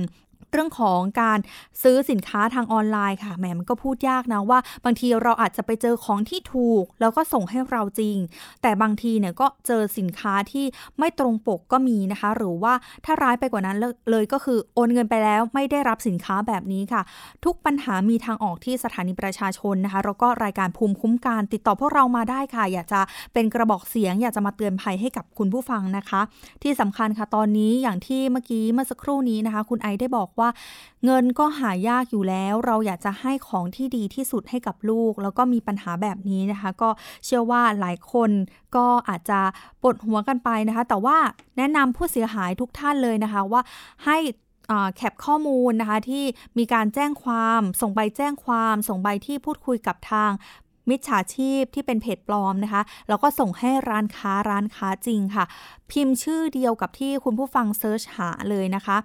[0.52, 1.38] เรื่องของการ
[1.83, 8.16] ซื้อสินค้าทางออนไลน์ค่ะแหมมันก็พูดยากนะว่า บางทีเราอาจจะไปเจอของที่ถูก แล้วก็ส่งให้เราจริง
[8.62, 10.66] แต่บางทีเนี่ยก็เจอสินค้าที่
[10.99, 13.77] ไม่ตรงปกก็มีนะคะ หรือว่าถ้าร้ายไปกว่านั้น
[14.11, 17.03] เลยก็คือโอนเงินไปแล้วไม่ได้รับสินค้าแบบนี้ค่ะ
[17.44, 23.01] ทุกปัญหามีทางออกที่สถานีประชาชนนะคะแล้วก็รายการภูมิคุ้มกันติดต่อพวกเรามาได้ค่ะ อยากจะ
[23.33, 26.20] เป็นกระบอกเสียง อยากจะมาเตือนภัยให้กับคุณผู้ฟังนะคะ
[26.62, 30.50] ที่สำคัญค่ะตอนนี้อย่างที่เมื่อกี้เมื่อสักครู่นี้นะคะ คุณไอได้บอกว่า
[31.05, 36.90] เงินก็หายากอยู่แล้ว เราอยากจะให้ของที่ดีที่สุดให้กับลูก แล้วก็มีปัญหาแบบนี้นะคะ ก็
[37.24, 38.31] เชื่อว่าหลายคน
[38.76, 39.40] ก็อาจจะ
[39.83, 41.16] ปวดหัวกันไปนะคะ แต่ว่า
[41.57, 43.61] แนะนำผู้เสียหายทุกท่านเลยนะคะว่า
[44.07, 44.18] ให้
[44.96, 46.24] แคปข้อมูลนะคะที่
[46.59, 50.31] มีการแจ้งความ ส่งใบแจ้งความ ส่งใบที่พูดคุยกับทาง
[50.90, 55.44] มิจฉาชีพที่เป็นเพจปลอมนะคะ แล้วก็ส่งให้ร้านค้าร้านค้าจริงค่ะ
[55.90, 58.96] พิมพ์ชื่อเดียวกับที่คุณผู้ฟังเซิร์ชหาเลยนะคะ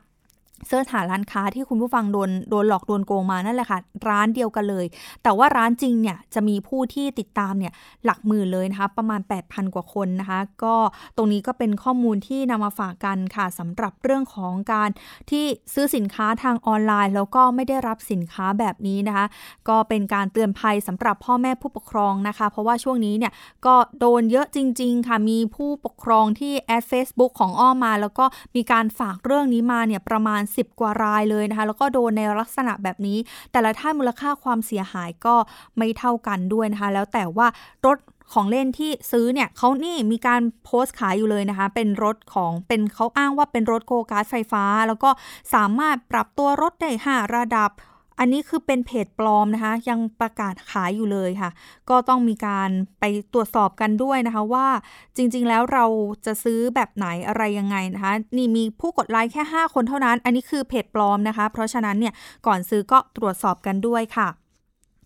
[0.68, 4.86] เสิร์ชหาร้านค้าที่คุณผู้ฟังโดนโดนหลอกโดนโกงมานั่นแหละค่ะ ร้านเดียวกันเลย
[5.24, 7.74] แต่ว่าร้านจริงเนี่ยจะมีผู้ที่ติดตามเนี่ย
[8.06, 10.76] หลักหมื่นเลยนะคะ ประมาณ 8,000 กว่าคนนะคะ ก็
[11.18, 14.90] ตรงนี้ก็เป็นข้อมูลที่นำมาฝากกันค่ะสำหรับเรื่องของการ
[15.30, 19.26] ที่ซื้อสินค้าทางออนไลน์ แล้วก็ไม่ได้รับสินค้าแบบนี้นะคะ
[19.70, 23.34] ก็เป็นการเตือนภัยสำหรับพ่อแม่ผู้ปกครองนะคะ เพราะว่าช่วงนี้เนี่ย
[23.66, 33.18] ก็โดนเยอะจริง ๆ ค่ะมีผู้ปกครองที่แอดเฟซบุ๊กของอ้อมมาแล้วก็มีการฝากเรื่องนี้มาเนี่ยประมาณ10 กว่ารายเลยนะคะแล้วก็โดนในลักษณะแบบนี้
[33.52, 35.36] แต่ละท่านมูลค่าความเสียหายก็
[35.78, 37.48] ไม่เท่ากันด้วยนะคะ แล้วแต่ว่า
[37.86, 37.98] รถ
[38.34, 45.10] ของเล่นที่ซื้อเนี่ยเขานี่มีการโพสต์ขายอยู่เลยนะคะ เป็นรถของเป็นเขาอ้างว่าเป็นรถโกกาสไฟฟ้า แล้วก็
[45.54, 47.72] สามารถปรับตัวรถได้ห้าระดับ
[48.20, 51.50] อันนี้คือเป็นเพจปลอมนะคะ ยังประกาศขายอยู่เลยค่ะ
[51.90, 54.68] ก็ต้องมีการไปตรวจสอบกันด้วยนะคะว่า
[55.16, 55.86] จริงๆแล้วเรา
[56.26, 62.14] จะซื้อแบบไหนอะไรยังไงนะคะ นี่มีผู้กดไลค์แค่ 5 คนเท่านั้น อันนี้คือเพจปลอมนะคะ เพราะฉะนั้นเนี่ย
[62.48, 64.30] ก่อนซื้อก็ตรวจสอบกันด้วยค่ะ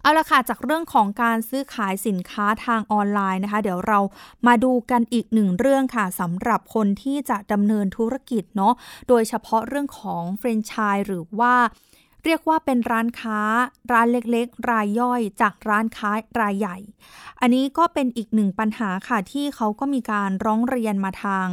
[0.04, 4.00] เอาละค่ะจากเรื่องของการซื้อขายสินค้าทางออนไลน์นะคะ เดี๋ยวเรา
[4.48, 8.74] มาดูกันอีกหนึ่งเรื่องค่ะสำหรับคนที่จะดำเนินธุรกิจเนาะ
[9.10, 11.54] โดยเฉพาะเรื่องของแฟรนไชส์หรือว่า
[12.26, 13.40] เรียกว่าเป็นร้านค้า
[13.92, 16.78] ร้านเล็กๆ รายย่อยจากร้านค้ารายใหญ่
[17.42, 21.46] อันนี้ก็เป็นอีกหนึ่งปัญหาค่ะที่เขาก็มีการร้องเรียนมาทาง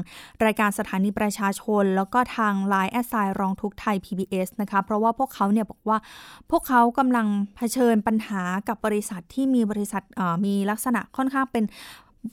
[0.44, 5.98] รายการสถานีประชาชน แล้วก็ทางไลน์แอสไซร้องทุกไทย PBS นะคะเพราะว่าพวกเขาเนี่ยบอกว่า
[6.50, 7.26] พวกเขากำลัง
[7.57, 10.02] เผชิญปัญหากับบริษัทที่มีบริษัท
[10.44, 11.64] มีลักษณะค่อนข้างเป็น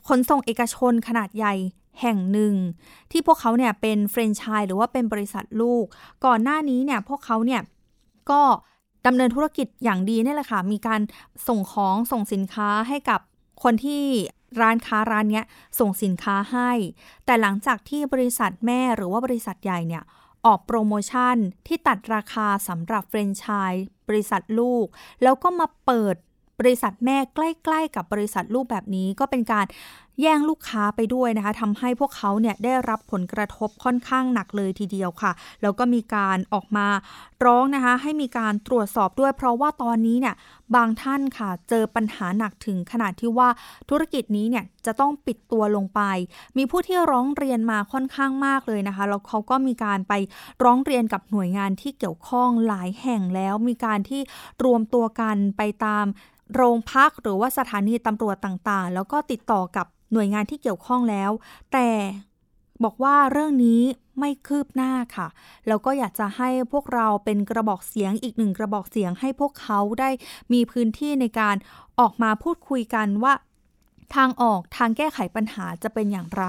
[0.07, 1.55] ขนส่งเอกชนขนาดใหญ่
[2.01, 2.53] แห่งหนึ่ง
[3.11, 5.85] ที่พวกเขาเนี่ยเป็นแฟรนไชส์หรือว่าเป็นบริษัทลูก
[6.25, 7.61] ก่อนหน้านี้เนี่ยพวกเขาเนี่ย
[8.31, 8.41] ก็
[9.05, 11.01] ดำเนินธุรกิจอย่างดีนี่แหละค่ะ มีการ
[11.47, 13.19] ส่งของส่งสินค้าให้กับ
[13.63, 14.03] คนที่
[14.61, 15.43] ร้านค้าร้านนี้
[15.79, 16.71] ส่งสินค้าให้
[17.25, 20.03] แต่หลังจากที่บริษัทแม่หรือว่าบริษัทใหญ่เนี่ย
[20.45, 21.35] ออกโปรโมชั่น
[21.67, 23.73] ที่ตัดราคาสำหรับแฟรนไชส์
[24.07, 24.85] บริษัทลูก
[25.23, 26.15] แล้วก็มาเปิด
[26.63, 29.65] บริษัทแม่ใกล้ ๆ กับบริษัทลูกแบบนี้ก็เป็นการ
[30.21, 36.87] แย่งลูกค้าไปด้วยนะคะทำให้พวกเขาเนี่ยได้รับผลกระทบค่อนข้างหนักเลยทีเดียวค่ะ แล้วก็มีการออกมา
[37.45, 40.35] ร้องนะคะ ให้มีการตรวจสอบด้วย เพราะว่าตอนนี้เนี่ย
[40.75, 43.49] บางท่านค่ะ เจอปัญหาหนักถึงขนาดที่ว่า
[43.89, 46.01] ธุรกิจนี้เนี่ยจะต้องปิดตัวลงไป
[46.57, 50.13] มีผู้ที่ร้องเรียนมาค่อนข้างมากเลยนะคะ แล้วเขาก็มีการไป
[50.63, 54.21] ร้องเรียนกับหน่วยงานที่เกี่ยวข้องหลายแห่งแล้ว มีการที่
[54.63, 56.05] รวมตัวกันไปตาม
[56.53, 61.31] โรงพักหรือว่าสถานีตำรวจต่างๆ แล้วก็ติดต่อกับหน่วยงานที่เกี่ยวข้องแล้ว
[61.73, 61.89] แต่
[62.83, 63.81] บอกว่าเรื่องนี้
[64.19, 65.27] ไม่คืบหน้าค่ะ
[65.67, 70.09] แล้วก็อยากจะให้พวกเราเป็นกระบอกเสียงอีกหนึ่งกระบอกเสียงให้พวกเขาได้
[70.53, 71.55] มีพื้นที่ในการ
[71.99, 73.33] ออกมาพูดคุยกันว่า
[74.15, 76.45] ทางออกทางแก้ไขปัญหาจะเป็นอย่างไร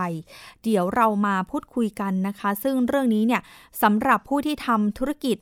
[0.63, 3.43] เดี๋ยวเรามาพูดคุยกันนะคะ ซึ่งเรื่องนี้เนี่ย
[3.83, 5.37] สำหรับผู้ที่ทำธุรกิจ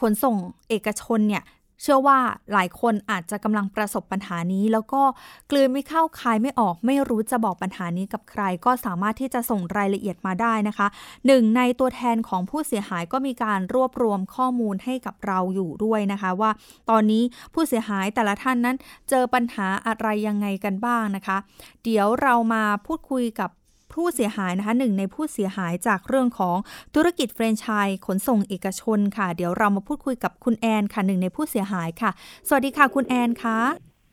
[0.00, 0.36] ขนส่ง
[0.68, 1.42] เอกชนเนี่ย
[1.82, 2.18] เชื่อว่า
[2.52, 5.02] หลายคนอาจจะกำลังประสบปัญหานี้ แล้วก็
[5.50, 10.86] กลืนไม่เข้าคายไม่ออกไม่รู้จะบอกปัญหานี้กับใคร ก็สามารถที่จะส่งรายละเอียดมาได้นะคะ
[11.26, 16.50] หนึ่งในตัวแทนของผู้เสียหายก็มีการรวบรวมข้อมูลให้กับเราอยู่ด้วยนะคะ ว่า
[16.90, 17.22] ตอนนี้
[17.54, 18.76] ผู้เสียหายแต่ละท่านนั้น
[19.10, 21.36] เจอปัญหาอะไรยังไงกันบ้างนะคะ
[21.84, 23.50] เดี๋ยวเรามาพูดคุยกับ
[23.92, 26.56] ผู้เสียหายนะคะหนึ่งในผู้เสียหายจากเรื่องของ
[26.94, 32.10] ธุรกิจแฟรนไชส์ขนส่งเอกชนค่ะ เดี๋ยวเรามาพูดคุยกับคุณแอนค่ะหนึ่งในผู้เสียหายค่ะ
[32.48, 33.58] สวัสดีค่ะ คุณแอนคะ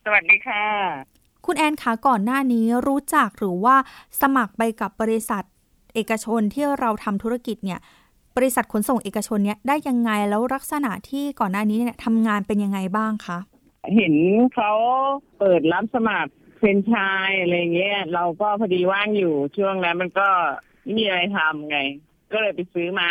[0.04, 0.64] สวัสดีค่ะ
[1.46, 3.76] คุณแอนคะก่อนหน้านี้รู้จักหรือว่า
[4.20, 5.42] สมัครไปกับบริษัท
[5.94, 7.80] เอกชนที่เราทำธุรกิจเนี่ย
[8.36, 13.38] บริษัทขนส่งเอกชนเนี้ยได้ยังไงแล้วลักษณะที่ก่อนหน้านี้เนี่ยทำงานเป็นยังไงบ้างคะ
[13.94, 14.14] เห็น
[14.54, 14.72] เขา
[15.38, 16.32] เปิดรับสมัคร
[16.62, 20.28] เป็นชายอะไรเงี้ย เราก็พอดีว่างอยู่ช่วงนั้นมันก็
[20.82, 21.78] ไม่มีอะไรทำไง
[22.32, 23.10] ก็เลยไปซื้อมา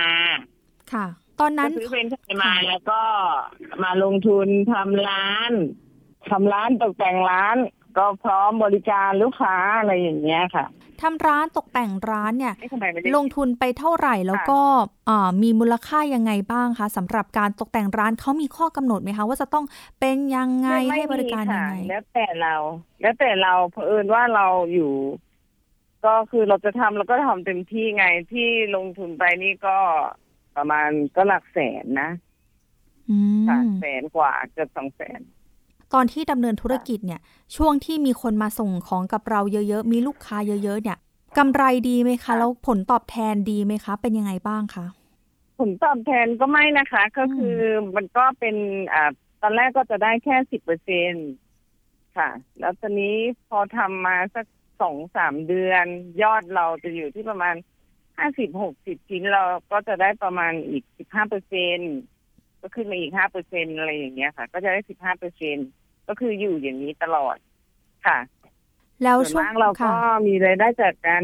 [0.93, 1.05] ค่ะ
[1.39, 3.01] ตอนนั้นซื้อเป็นชายมาแล้วก็
[3.83, 5.51] มาลงทุนทำร้าน
[6.29, 7.57] ทำร้านตกแต่งร้าน
[7.97, 10.65] ก็พร้อมบริการลูกค้าอะไรอย่างเงี้ยค่ะ
[11.01, 12.53] ทำร้านตกแต่งร้านเนี่ย
[13.15, 14.59] ลงทุนไปเท่าไหร่แล้วก็
[15.41, 19.65] มีมูลค่ายังไงบ้างคะสำหรับการตกแต่งร้านเขามีข้อกำหนดไหมคะ ว่าจะต้อง
[19.99, 22.55] เป็นยังไงให้บริการยังไงแล้วแต่เรา
[23.01, 24.93] แล้วแต่เราเผอิญว่าเราอยู่
[26.05, 29.77] ก็คือเราจะทำเราก็ทำเต็มที่ไงที่ลงทุนไปนี่ก็
[30.55, 32.11] ประมาณก็หลักแสนนะ
[33.47, 35.19] ค่ะแสนกว่าเกือบสองแสน
[35.93, 37.19] ตอนที่ดำเนินธุรกิจเนี่ย
[37.55, 40.97] ช่วงที่มีคนมาส่งของกับเราเยอะๆ มีลูกค้าเยอะๆ เนี่ย
[41.37, 44.85] กำไรดีไหมคะ แล้วผลตอบแทนดีไหมคะ เป็นยังไงบ้างคะ
[45.59, 47.57] ผลตอบแทนก็ไม่นะคะ ก็คือ
[47.95, 48.55] มันก็เป็น
[48.93, 51.13] อ่าตอนแรกก็จะได้แค่สิบเปอร์เซ็น
[52.17, 53.17] ค่ะ แล้วตอนนี้
[53.49, 54.45] พอทำมาสัก
[54.81, 55.85] สองสามเดือน
[56.21, 57.55] ยอดเราจะอยู่ที่ประมาณ
[58.17, 61.77] ห้าสิบหกสิบชิ้นเราก็จะได้ประมาณอีกสิบห้าเปอร์เซ็น
[62.61, 65.67] ก็ขึ้นมาอีกห้าเปอร์เซ็นอะไรอย่างเงี้ยค่ะ ก็จะได้สิบห้าเปอร์เซ็นต์
[66.07, 67.37] ก็คืออยู่อย่างนี้ตลอด
[68.05, 68.19] ค่ะ
[69.03, 69.93] แล้วช่วงเราก็
[70.27, 71.23] มีรายได้จากการ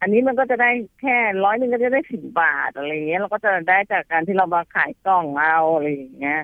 [0.00, 6.40] อันนี้มันก็จะได้แค่ร้อยหนึ่งก็จะได้สิบบาทอะไรเงี้ยเราก็จะได้จากการที่เรามาขายกล่องเอาอะไรอย่างเงี้ย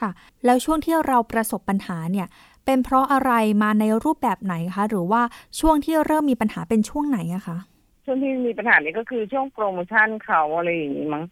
[0.00, 0.10] ค่ะ
[0.44, 2.26] แล้วช่วงที่เราประสบปัญหาเนี่ย
[2.64, 5.22] เป็นเพราะอะไรมาในรูปแบบไหนคะ หรือว่า
[5.60, 7.58] ช่วงที่เริ่มมีปัญหาเป็นช่วงไหนอะคะ
[8.04, 11.24] ช่วงที่มีปัญหานี้ก็คือช่วงโปรโมชั่นเขาอะไรอย่างนี้มั้ง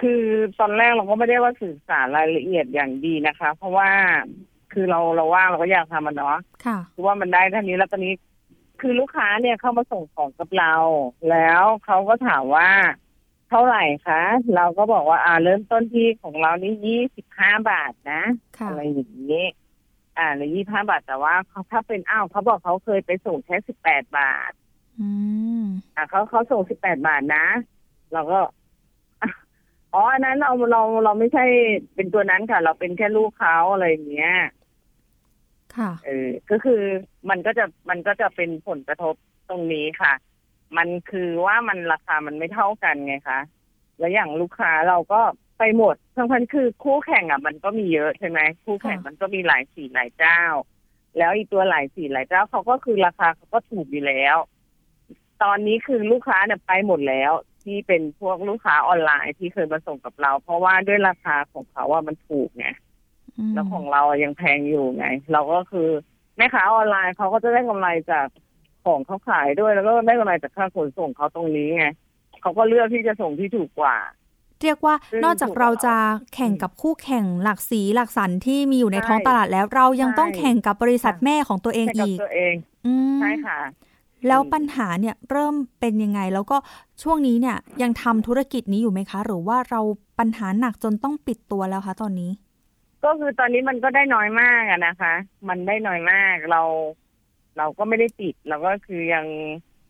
[0.00, 0.22] คือ
[0.60, 3.90] ตอนแรกเราก็ไม่ได้ว่าสื่อสารรายละเอียดอย่างดีนะคะ เพราะว่า
[4.78, 8.14] คือเราเราว่างเราก็อยากทำมันเนาะค่ะคือว่ามันได้เท่านี้แล้วตอนนี้
[8.80, 10.74] คือลูกค้าเนี่ยเข้ามาส่งของกับเรา
[11.30, 12.70] แล้วเขาก็ถามว่า
[13.48, 14.22] เท่าไหร่คะ
[14.54, 18.22] เราก็บอกว่าอ่าเริ่มต้นที่ของเรานี่ยี่สิบห้าบาทนะ
[18.66, 19.44] อะไรอย่างนี้
[20.18, 24.52] อ่าหรือยี่ห้าบาทแต่ว่าเขาถ้าเป็นอ้าวเขาบอกเขาเคยไปส่งแค่สิบแปดบาท
[25.00, 25.08] อื
[25.62, 25.64] ม
[25.96, 27.46] อ่าเขาเขาส่งสิบแปดบาทนะ
[28.12, 28.38] เราก็
[29.92, 31.44] อ๋ออันนั้นเราเราเราไม่ใช่
[31.94, 34.48] เป็นตัวนั้นค่ะ เราเป็นแค่ลูกเขาอะไรอย่างเงี้ยค่ะ
[36.06, 36.80] เออก็คือ
[37.30, 39.14] มันก็จะมันก็จะเป็นผลกระทบ
[39.48, 40.12] ตรงนี้ค่ะ
[40.76, 43.40] มันคือว่ามันราคามันไม่เท่ากันไงคะ
[43.98, 45.20] แล้วอย่างลูกค้าเราก็
[45.58, 50.40] ไปหมดทั้งพันคือคู่แข่งอะ มันก็มีเยอะใช่ไหมคู่แข่งมันก็มีหลายสีหลายเจ้า
[51.18, 54.36] แล้วอีตัวหลายสีหลายเจ้าเขาก็คือราคาเขาก็ถูกอยู่แล้ว
[55.42, 62.66] ตอนนี้คือลูกค้าเนี่ยไปหมดแล้วที่เป็นพวกลูกค้าออนไลน์ที่เคยมาส่งกับเรา เพราะว่าด้วยราคาของเขาว่ามันถูกไง
[63.54, 65.88] แล้วของเรายังแพงอยู่ไง เราก็คือ
[66.36, 68.26] แม่ค้าออนไลน์เขาก็จะได้กำไรจาก
[68.84, 71.86] ของเขาขายด้วยแล้วก็ได้กำไรจากค่าขนส่งเขาตรงนี้ไง
[72.42, 73.96] เขาก็เลือกที่จะส่งที่ถูกกว่า
[74.62, 74.94] เรียกว่า
[75.24, 75.94] นอกจากเราจะ
[76.34, 82.54] แข่งกับคู่แข่งหลักสีหลักสันที่มีอยู่ในท้องตลาดแล้ว เรายังต้องแข่งกับบริษัทแม่ของตัวเองอีกตัวเอง
[83.20, 83.58] ใช่ค่ะ
[84.28, 86.56] แล้วปัญหาเนี่ยเริ่มเป็นยังไง แล้วก็
[87.02, 89.80] ช่วงนี้เนี่ยยังทำธุรกิจนี้อยู่ไหมคะ หรือว่าเรา
[90.18, 92.30] ปัญหาหนักจนต้องปิดตัวแล้วคะตอนนี้
[93.04, 95.14] ก็คือตอนนี้มันก็ได้น้อยมากอะนะคะ
[95.48, 96.62] มันได้น้อยมากเรา
[97.58, 99.26] เราก็ไม่ได้ปิดเราก็คือยัง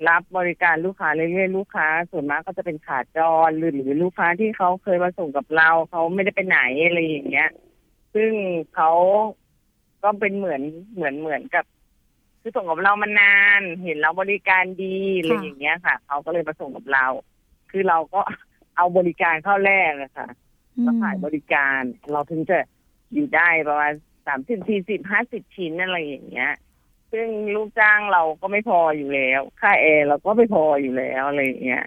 [0.09, 7.51] รับบริการลูกค้าเรื่อยๆลูกค้า ส่วนมากก็จะเป็นขาจรหรือหรือลูกค้าที่เขาเคยมาส่งกับเราเขาไม่ได้ไปไหนอะไรอย่างเงี้ย
[8.15, 8.33] ซึ่ง
[8.75, 8.91] เขา
[10.03, 10.63] ก็เป็นเหมือน
[10.95, 11.65] เหมือนเหมือนกับ
[12.41, 17.07] คือส่งกับเรามานาน เห็นเราบริการดีอะไรอย่างเงี้ยค่ะเขาก็เลยมาส่งกับเรา
[17.71, 18.21] คือเราก็
[18.77, 20.29] เอาบริการเข้าแรกนะคะ
[20.87, 21.81] ก็ขายบริการ
[22.13, 22.59] เราถึงจะ
[23.15, 23.93] อยู่ได้ประมาณ
[24.27, 26.53] สามสิบสี่สิบห้าสิบชิ้นอะไรอย่างเงี้ย
[27.13, 31.85] ซึ่งลูกจ้างเราก็ไม่พออยู่แล้ว ค่าแอร์เราก็ไม่พออยู่แล้วอะไรอย่างเงี้ย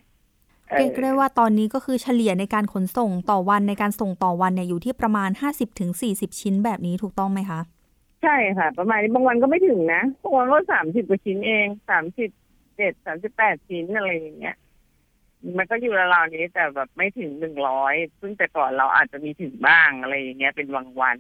[0.78, 7.60] เรียกได้ว่าตอนนี้ก็คือเฉลี่ยในการขนส่งต่อวันในการส่งต่อวันเนี่ยอยู่ที่ประมาณห้าสิบถึงสี่สิบชิ้นแบบนี้ถูกต้องไหมคะ
[8.24, 12.30] ใช่ค่ะ ประมาณนี้บางวันก็ไม่ถึงนะบางวันก็สามสิบกว่าชิ้นเองสามสิบ
[12.78, 14.56] เจ็ดสามสิบแปดชิ้นอะไรอย่างเงี้ย
[15.58, 21.18] มันก็อยู่ราวๆนี้แต่แบบไม่ถึงหนึ่งร้อยซึ่งแต่ก่อนเราอาจจะมีถึงบ้างอะไรอย่างเงี้ยเป็นบางวัน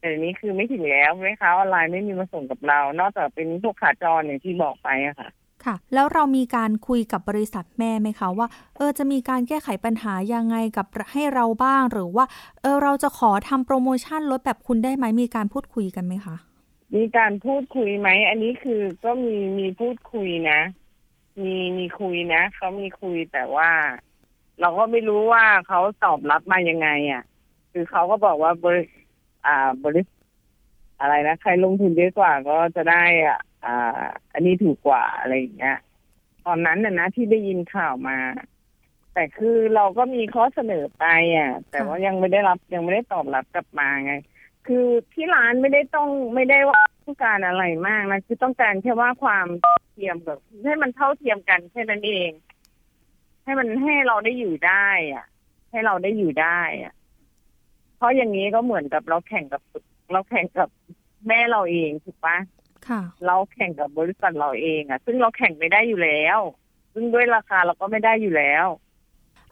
[0.00, 5.30] แต่นี้คือไม่ถึงแล้วไหมคะออนไลน์ไม่มีมาส่งกับเรา นอกจากเป็นพวกขาจรอย่างที่บอกไปอะค่ะ
[5.64, 8.46] ค่ะ แล้วเรามีการคุยกับบริษัทแม่ไหมคะว่า
[8.76, 12.24] เออจะมีการแก้ไขปัญหายังไงกับให้เราบ้างหรือว่า
[12.62, 16.36] เออเราจะขอทำโปรโมชั่นลดแบบคุณได้ไหมมีการพูดคุยกันไหมคะ
[16.96, 20.60] มีการพูดคุยไหม อันนี้คือก็มีมีพูดคุยนะ
[21.38, 23.70] มีมีคุยนะเขามีคุยแต่ว่า
[24.60, 27.22] เราก็ไม่รู้ว่าเขาตอบรับมายังไง อะ
[27.72, 28.82] คือเขาก็บอกว่าบริ
[29.46, 30.02] อ่าบริ
[31.00, 35.78] อะไรนะใครลงทุนเยอะกว่าก็จะได้อะอ่า อันนี้ถูกกว่าอะไรอย่างเงี้ย
[36.46, 38.18] ตอนนั้นน่ะนะที่ได้ยินข่าวมา
[39.14, 41.04] แต่คือเราก็มีข้อเสนอไป
[41.36, 44.14] อะ แต่ว่ายังไม่ได้รับยังไม่ได้ตอบรับกลับมาไง
[44.66, 49.46] คือที่ร้านไม่ได้ต้องไม่ได้ว่า ต้องการอะไรมากนะคือต้องการแค่ว่าความ
[49.92, 52.30] เทียมแบบให้มันเท่าเทียมกันแค่นั้นเอง
[53.44, 55.26] ให้มันให้เราได้อยู่ได้ อะ
[55.70, 56.94] ให้เราได้อยู่ได้อะ
[57.96, 59.62] เพราะอย่างนี้ก็เหมือนกับเราแข่งกับ
[60.12, 60.68] เราแข่งกับ
[61.28, 62.36] แม่เราเองถูกปะ
[62.88, 66.38] ค่ะเราแข่งกับบริษัทเราเองอะ ซึ่งเราแข่งไม่ได้อยู่แล้ว
[66.94, 68.66] ซึ่งด้วยราคาเราก็ไม่ได้อยู่แล้ว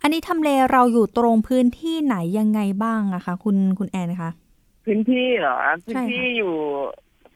[0.02, 4.30] อันนี้ทำเลเราอยู่ตรงพื้นที่ไหนยังไงบ้างอะคะ คุณคุณแอนคะ
[4.84, 5.56] พื้นที่เหรอ
[5.86, 6.54] พื้นที่อยู่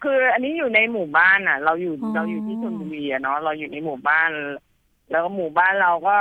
[0.03, 4.31] คืออันนี้อยู่ในหมู่บ้านอะ เราอยู่เราอยู่ที่ชลบุรีอะเนาะเราอยู่ในหมู่บ้าน
[5.11, 6.19] แล้วก็หมู่บ้านเราก็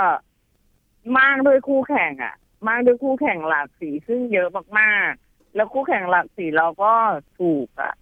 [1.17, 2.35] มากด้วยคู่แข่งอะ
[2.67, 4.47] มากด้วยคู่แข่งหลากสีซึ่งเยอะ
[4.79, 6.93] มากๆ แล้วคู่แข่งหลากสีเราก็
[7.39, 7.93] ถูกอะ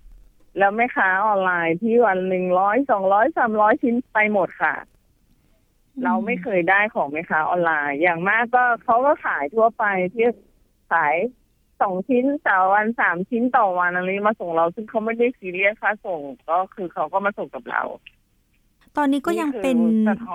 [0.58, 4.76] แล้วแม่ค้าออนไลน์ที่วันหนึ่งร้อยสองร้อยสามร้อยชิ้นไปหมดค่ะ
[6.04, 10.28] เราไม่เคยได้ของแม่ค้าออนไลน์อย่างมากก็เขาก็ขายทั่วไปที่
[10.92, 11.16] ขาย
[11.82, 17.84] สองชิ้นต่อวันสามชิ้นต่อวันอะไรมาส่งเรา ซึ่งเขาไม่ได้ซีเรียสค่าส่งก็คือเขาก็มาส่งกับเรา
[18.98, 19.78] ตอนนี้ก็ยังเป็น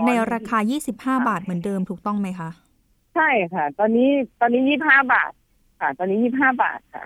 [0.06, 0.58] ในราคา
[0.92, 2.50] 25 บาทเหมือนเดิมถูกต้องไหมคะ
[3.14, 4.08] ใช่ค่ะ ตอนนี้
[4.40, 5.32] ตอนนี้ยี่ห้าบาท
[5.80, 7.04] ค่ะ ตอนนี้ยี่ห้าบาทค่ะ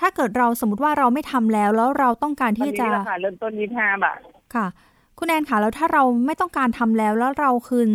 [0.00, 4.20] ถ้าเกิดเราสมมติว่าเราไม่ทำแล้วแล้วเราต้องการที่จะราคาเริ่มต้นยี่ห้าบาท
[4.54, 4.66] ค่ะ
[5.18, 7.90] คุณแอนคะแล้วถ้าเราไม่ต้องการทำแล้วแล้วเราคืน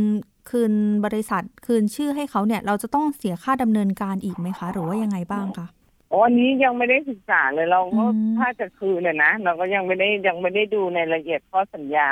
[0.49, 0.73] คืน
[1.05, 5.67] บริษัทคืนชื่อให้เขาเนี่ย เราจะต้องเสียค่าดำเนินการอีกไหมคะ หรือว่ายังไงบ้างคะ
[6.11, 8.05] อ๋ออันนี้ยังไม่ได้ศึกษาเลยเราก็
[8.37, 12.09] ถ้าจะคืนเนี่ยนะเราก็ยังไม่ได้ยังไม่ได้ดูในรายละเอียดข้อสัญญา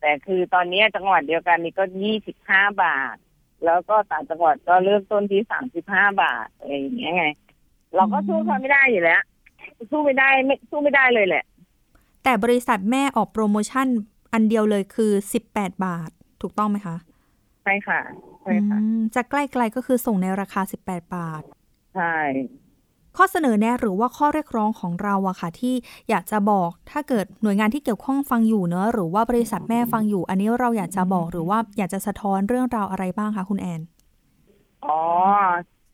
[0.00, 3.16] แต่คือตอนนี้จังหวัดเดียวกันนี่ก็ยี่สิบห้าบาท
[3.64, 7.24] แล้วก็ต่างจังหวัดก็เริ่มต้นที่สามสิบห้าบาทอะไรอย่างเงี้ยไง
[7.94, 9.22] เราก็สู้เขาไม่ได้อยู่แล้ว
[9.90, 11.44] สู้ไม่ได้ไม่สู้ไม่ได้เลยแหละ
[12.24, 13.86] แต่บริษัทแม่ออกโปรโมชั่น
[14.32, 15.12] อันเดียวเลยคือ
[15.48, 16.10] 18บาท
[16.42, 16.96] ถูกต้องไหมคะ
[17.66, 18.00] ใช่ค่ะ
[18.42, 18.78] ใช่ค่ะ
[19.14, 21.42] จะใกล้ๆก็คือส่งในราคา 18 บาท
[21.94, 22.16] ใช่
[23.16, 25.74] ข้อเสนอแนะหรือว่าข้อเรียกร้องของเราอะค่ะ ที่
[26.10, 33.80] อยากจะบอกถ้าเกิดหน่วยงานที่เกี่ยวข้องฟังอยู่เนอะหรือว่าบริษัทแม่ฟังอยู่ อันนี้เราอยากจะบอกหรือว่าอยากจะสะท้อนเรื่องราวอะไรบ้างคะคุณแอน
[34.84, 35.00] อ๋อ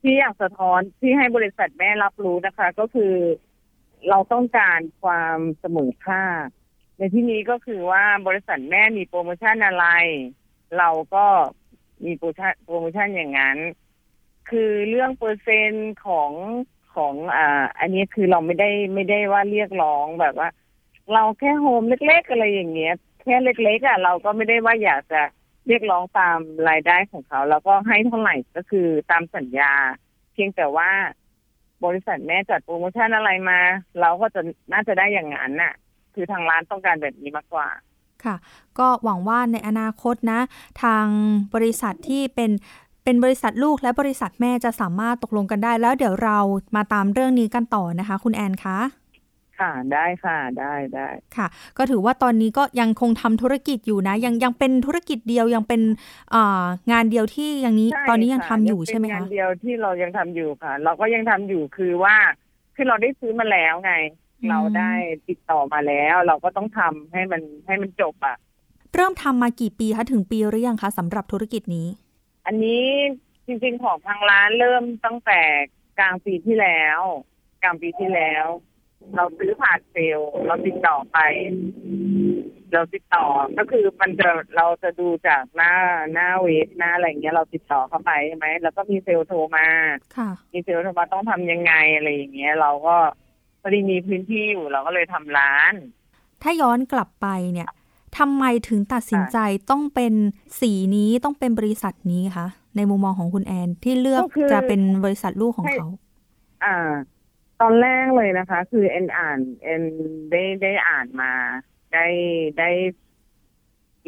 [0.01, 3.15] ที่อยากสะท้อนที่ให้บริษัทแม่รับรู้นะคะ ก็คือ
[4.09, 6.23] เราต้องการความเสมอภาค
[6.99, 9.87] ในที่นี้ก็คือว่าบริษัทแม่มีโปรโมชั่นอะไร
[10.79, 11.27] เราก็
[12.05, 13.59] มีโปรโมชั่นโปรโมชั่นอย่างนั้น
[14.51, 16.33] คือเรื่องเปอร์เซ็นต์ของ
[16.95, 20.49] ของอ่า อันนี้คือเราไม่ได้ไม่ได้ว่าเรียกร้องแบบว่า
[21.13, 25.23] เราแค่ home เล็ก ๆ อะไรอย่างเงี้ย แค่เล็กๆอะเราก็ไม่ได้ว่าอยากจะ
[25.67, 26.39] เรียกร้องตาม
[26.69, 29.73] รายได้ของเขา แล้วก็ให้เท่าไหร่ก็คือตามสัญญา
[30.33, 30.91] เพียงแต่ว่า
[31.85, 33.61] บริษัทแม่จัดโปรโมชั่นอะไรมา
[34.01, 34.41] เราก็จะ
[34.73, 35.75] น่าจะได้อย่างนั้นน่ะ
[36.15, 37.69] คือทางร้านต้องการแบบนี้มากกว่า
[38.27, 38.37] ค่ะ
[38.79, 40.41] ก็หวังว่าในอนาคตนะ
[40.83, 41.07] ทาง
[41.55, 42.51] บริษัทที่เป็น
[43.05, 46.39] เป็นบริษัทลูกและบริษัทแม่จะสามารถตกลงกันได้ แล้วเดี๋ยวเรา
[46.77, 48.79] มาตามเรื่องนี้กันต่อนะคะ คุณแอนคะ
[49.61, 51.47] ค่ะได้ค่ะได้ได้ค่ะ
[51.79, 55.81] ก็ถือว่าตอนนี้ก็ยังคงทำธุรกิจอยู่นะ ยังยังเป็นธุรกิจเดียวยังเป็น
[56.93, 62.17] งานเดียวที่ยังนี้ตอนนี้ยังทำอยู่ใช่ไหมคะงานเดียวที่เรายังทำอยู่ค่ะ เราก็ยังทำอยู่คือว่า
[62.75, 63.93] คือเราได้ซื้อมาแล้วไง
[64.51, 64.93] เราได้
[65.29, 68.37] ติดต่อมาแล้ว เราก็ต้องทำให้มันให้มันจบอะ
[68.95, 71.89] เริ่มทำมากี่ปีคะถึงปีหรือยังคะสำหรับธุรกิจนี้
[72.47, 72.85] อันนี้
[73.47, 75.41] จริงๆของทางร้านเริ่มตั้งแต่
[75.99, 77.01] กลางปีที่แล้ว
[77.63, 78.47] กลางปีที่แล้ว
[79.17, 81.19] เราซื้อผ่านเซลเราติดต่อไป
[82.73, 83.27] เราติดต่อ
[83.59, 85.75] ก็คือมันจะเราจะดูจากหน้า
[86.13, 89.67] หน้าเว็บหน้าอะไรเงี้ยเราติดต่อเข้าไปใช่ไหมแล้วก็มีเซลโทรมา
[90.17, 92.97] ค่ะ มีเซลโทรมาต้องทำยังไงอะไรอย่างเงี้ย เราก็
[93.63, 95.75] พอดีมีพื้นที่อยู่เราก็เลยทำร้าน
[96.43, 97.69] ถ้าย้อนกลับไปเนี่ย
[98.19, 99.39] ทำไมถึงตัดสินใจ
[99.71, 100.15] ต้องเป็น
[100.61, 102.47] สีนี้ต้องเป็นบริษัทนี้คะ
[102.77, 104.23] ในมุมมองของคุณแอนที่เลือก
[104.53, 105.89] จะเป็นบริษัทลูกของเขา
[106.65, 106.77] อ่า
[107.61, 109.83] ตอนแรกเลยนะคะ คือเอ็นอ่านเอ็น
[110.31, 111.33] ได้ได้อ่านมา
[111.93, 112.07] ได้
[112.59, 112.71] ได้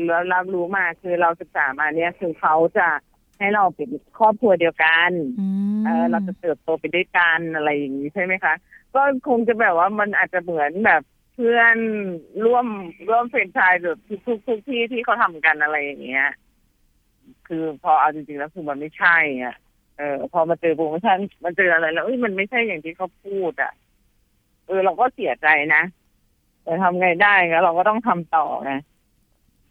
[0.06, 2.88] แล้วรับรู้มาคือเราศึกษามาเนี่ยคือเขาจะ
[3.38, 5.10] ให้เราเป็นครอบครัวเดียวกัน
[5.86, 8.54] เออเราจะเติบโตไปด้วยกันอะไรอย่างนี้ใช่ไหมคะ
[8.94, 11.02] ก็คงจะแบบว่ามันอาจจะเหมือนแบบ
[11.34, 11.76] เพื่อน
[12.44, 12.66] ร่วม
[13.08, 16.26] ร่วมเฟรนชายแบบทุกทุกทุกที่ที่เขาทำกันอะไรอย่างเงี้ย
[17.46, 19.54] คือพอเอาจริงๆแล้วคือมันไม่ใช่อะ
[19.98, 23.72] เออ พอมาเจอโปรโมชั่นมันเจออะไรแล้วเอ้ยมันไม่ใช่อย่างที่เขาพูดอะ
[24.66, 25.82] เออ เราก็เสียใจนะ
[26.62, 28.72] แต่ทำไงได้ก็เราก็ต้องทำต่อไง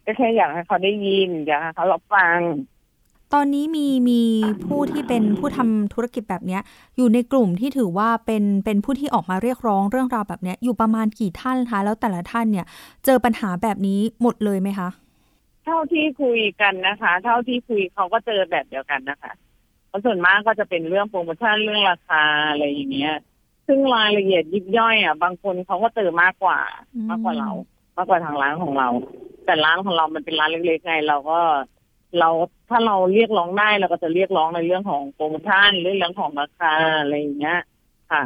[0.04, 2.38] ก็แค่อยากให้เขาได้ยิน อยากให้เขารับฟัง
[3.34, 4.20] ตอนนี้มีมี
[4.66, 6.60] ผู้ที่เป็นผู้ทำธุรกิจแบบเนี้ย
[6.96, 12.66] อยู่ในกลุ่มที่ถือว่าเป็นเป็นผู้ที่ออกมาเรียกร้องเรื่องราวแบบเนี้ยอยู่ประมาณกี่ท่านคะแล้วแต่ละท่านเนี่ย
[13.04, 14.88] เจอปัญหาแบบนี้หมดเลยไหมคะ
[15.64, 19.32] เท่าที่คุยกันนะคะ เท่าที่คุยเขาก็เจอแบบเดียวกันนะคะ
[19.94, 23.14] ราะส่วนมากก็จะเป็นเรื่องโปรโมชั่นเรื่องราคาอะไรอย่างเงี้ย
[23.66, 26.58] ซึ่งรายละเอียดยิบย่อยอะบางคนเขาก็เจอมากกว่า
[27.10, 27.50] มากกว่าเรา
[27.96, 28.88] มากกว่าทางร้านของเรา
[29.44, 31.40] แต่ร้านของเรามันเป็นร้านเล็กๆไงเราก็
[32.20, 32.30] เรา
[32.74, 37.58] ถ้าเราเรียกร้องได้เราก็จะเรียกร้องในเรื่องของโปรโมชั่นเรื่องของราคาอะไรอย่างเงี้ย
[38.10, 38.22] ค่ะ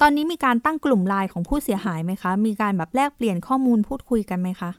[0.00, 4.70] ตอนนี้มีการตั้งกลุ่มไลน์ของผู้เสียหายไหมคะ มีการแบบแลกเปลี่ยนข้อมูลพูดคุยกันไหมคะ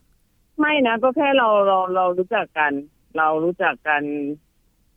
[0.60, 2.72] ไม่นะก็แค่เราเราเรารู้จักกัน
[3.18, 4.02] เรารู้จักกัน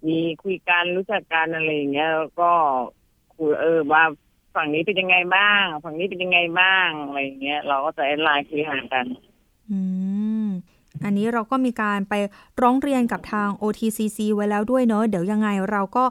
[0.07, 2.53] มีคุยกันรู้จักกันอะไรอย่างเงี้ยก็
[3.35, 4.05] คุยเออว่า
[4.55, 9.32] ฝั่งนี้เป็นยังไงบ้าง ฝั่งนี้เป็นยังไงบ้างอะไรอย่างเงี้ย เราก็จะแอดไลน์คุยหากันอืม
[11.05, 12.15] อันนี้เราก็มีการไป
[12.63, 16.05] ร้องเรียนกับทาง OTCC ไว้แล้วด้วยเนอะเดี๋ยวยังไงเราก็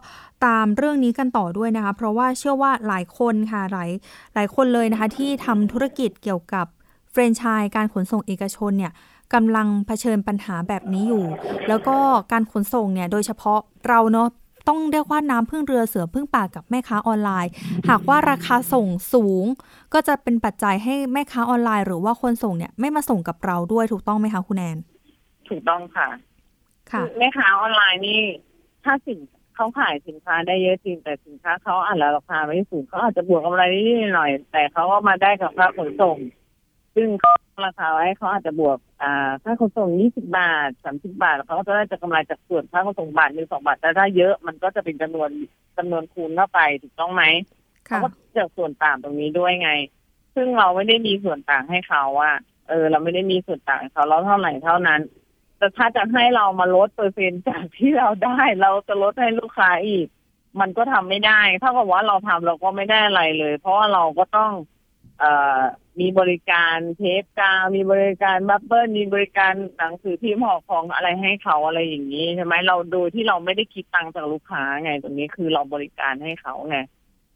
[0.45, 3.89] ตามเรื่องนี้กันต่อด้วยนะคะ เพราะว่าเชื่อว่าหลายคนค่ะหลาย
[4.33, 6.65] หลายคนเลยนะคะ ที่ทำธุรกิจเกี่ยวกับ
[7.11, 8.93] เฟรนช์ชายการขนส่งเอกชนเนี่ย
[9.33, 11.25] กำลังเผชิญปัญหาแบบนี้อยู่
[11.67, 11.97] แล้วก็
[12.31, 14.27] การขนส่งเนี่ยโดยเฉพาะเราเนาะ
[14.67, 17.51] ต้องเรียกว่าน้ำพึ่งเรือเสือพึ่งป่ากับแม่ค้าออนไลน์
[17.89, 19.45] หากว่าราคาส่งสูง
[19.93, 24.77] ก็จะเป็นปัจจัยให้แม่ค้าออนไลน์ หรือว่าคนส่งเนี่ยไม่มาส่งกับเราด้วยถูกต้องไหมคะคุณแอน
[25.49, 26.07] ถูกต้องค่ะ
[26.91, 28.19] ค่ะแม่ค้าออนไลน์นี่
[28.83, 29.19] ถ้าสิน
[29.55, 36.17] เขาขายสินค้าได้เยอะจริง แต่สินค้าเขาอาจจะราคาไม่สูงเขาอาจจะบวกกำไรนิดหน่อย แต่เขาก็มาได้กับค่าขนส่ง
[36.95, 37.07] ซึ่ง
[37.65, 38.90] ราคาไว้เขาอาจจะบวกอ่า
[39.43, 45.29] ค่าขนส่งยี่สิบาทสามสิบาทเขาก็จะได้จากกำไรจากส่วนค่าขนส่งบาทหนึ่งสองบาทแต่ถ้าเยอะมันก็จะเป็นจำนวน
[45.77, 47.23] จำนวนคูณเข้าไปถูกต้องไหม
[47.85, 49.71] เขาก็จากส่วนต่างตรงนี้ด้วยไง
[50.35, 52.31] ซึ่งเราไม่ได้มีส่วนต่างให้เขาว่า
[52.69, 55.01] เออ เราไม่ได้มีส่วนต่างเขาเราเท่าไหร่เท่านั้น
[55.57, 60.07] แต่ถ้าจะให้เรามาลดเปอร์เซ็นต์จากที่เราได้ เราจะลดให้ลูกค้าอีก
[60.59, 64.51] มันก็ทำไม่ได้เท่ากับว่าเราทำเราก็ไม่ได้อะไรเลย เพราะว่าเราก็ต้อง
[65.99, 76.77] มีบริการเทปกาวมีบริการบับเบิ้ลมีบริการหนังสือพิมพ์ห่อของอะไรให้เขาอะไรอย่างนี้ใช่ไหมเราโดยที่เราไม่ได้คิดตังค์จากลูกค้าไงตรงนี้คือเราบริการให้เขาไง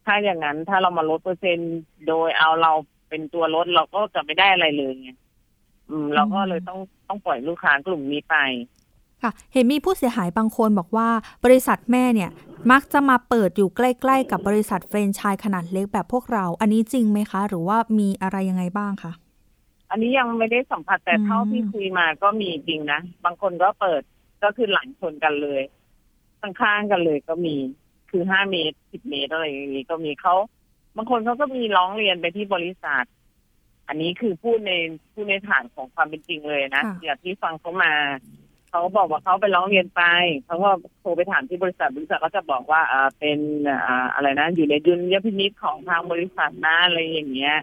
[0.06, 1.74] ถ้าอย่างนั้นถ้าเรามาลดเปอร์เซ็นต์
[2.08, 2.72] โดยเอาเรา
[3.08, 5.10] เป็นตัวลดเราก็จะไม่ได้อะไรเลยไง
[5.90, 8.36] อืม เราก็เลยต้องต้องปล่อยลูกค้ากลุ่มนี้ไป
[9.22, 11.08] ค่ะเห็นมีผู้เสียหายบางคนบอกว่า
[11.44, 12.30] บริษัทแม่เนี่ย
[12.72, 19.12] มักจะมาเปิดอยู่ใกล้ ๆ กับบริษัทแฟรนไชส์ขนาดเล็กแบบพวกเรา อันนี้จริงไหมคะ หรือว่ามีอะไรยังไงบ้างคะ
[19.90, 24.02] อันนี้ยังไม่ได้สัมผัสแต่เท่าที่คุยมาก็มีจริงนะ บางคนก็เปิด
[24.42, 25.62] ก็คือหลังชนกันเลย
[26.40, 27.56] ข้างๆกันเลยก็มี
[28.10, 30.34] คือห้าเมตรสิบเมตรอะไรอย่างนี้ก็มีเขา
[30.96, 33.04] บางคนเขาก็มีร้องเรียนไปที่บริษัท
[33.88, 34.72] อันนี้คือพูดใน
[35.12, 37.92] พูดในฐานของความเป็นจริงเลยนะอย่างที่ฟังเขามา
[38.70, 40.02] เขาบอกว่าเขาไปร้องเรียนไป
[40.44, 43.38] เขาก็โทรไปถามที่บริษัทบริษัทก็จะบอกว่าอ่าเป็น
[43.86, 47.56] อ่าอะไรนะ อยู่ในดุลยพินิจของทางบริษัทนะอะไรอย่างเงี้ย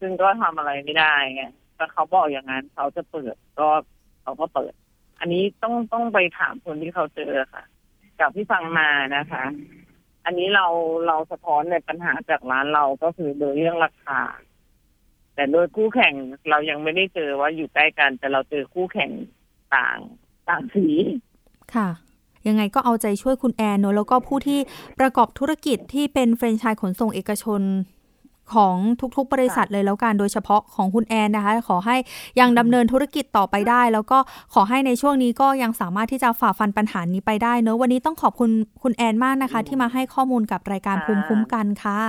[0.00, 1.44] ซึ่งก็ทำอะไรไม่ได้ไง
[1.76, 3.68] แต่เขาบอกอย่างนั้นเขาจะเปิดก็
[4.22, 4.72] เขาก็เปิด
[5.20, 7.64] อันนี้ต้องต้องไปถามคนที่เขาเจอค่ะ
[8.20, 9.44] จากที่ฟังมานะคะ
[10.24, 10.66] อันนี้เรา
[11.06, 14.20] เราสะท้อนในปัญหาจากร้านเราก็คือโดยเรื่องราคา
[15.34, 16.14] แต่โดยคู่แข่ง
[16.50, 19.10] เรายังไม่ได้เจอว่าอยู่ใกล้กัน แต่เราเจอคู่แข่ง
[19.76, 19.98] ต่าง
[20.48, 20.86] ต่างสี
[21.74, 21.88] ค่ะ
[22.48, 24.58] ยังไงก็เอาใจช่วยคุณแอนเนอะแล้วก็ผู้ที่
[25.00, 27.62] ประกอบธุรกิจที่เป็นแฟรนไชส์ขนส่งเอกชน
[28.54, 28.76] ของ
[29.16, 31.96] ทุกๆ บริษัทเลยแล้วกัน โดยเฉพาะของคุณแอนนะคะ ขอให้
[32.40, 34.18] ยังดำเนินธุรกิจต่อไปได้ แล้วก็
[34.54, 38.50] ขอให้ในช่วงนี้ก็ยังสามารถที่จะฝ่าฟันปัญหานี้ไปได้เนอะวันนี้ต้องขอบคุณ
[38.82, 42.00] คุณแอนมากนะคะ ที่มาให้ข้อมูลกับรายการภูมิคุ้มกันค่ะ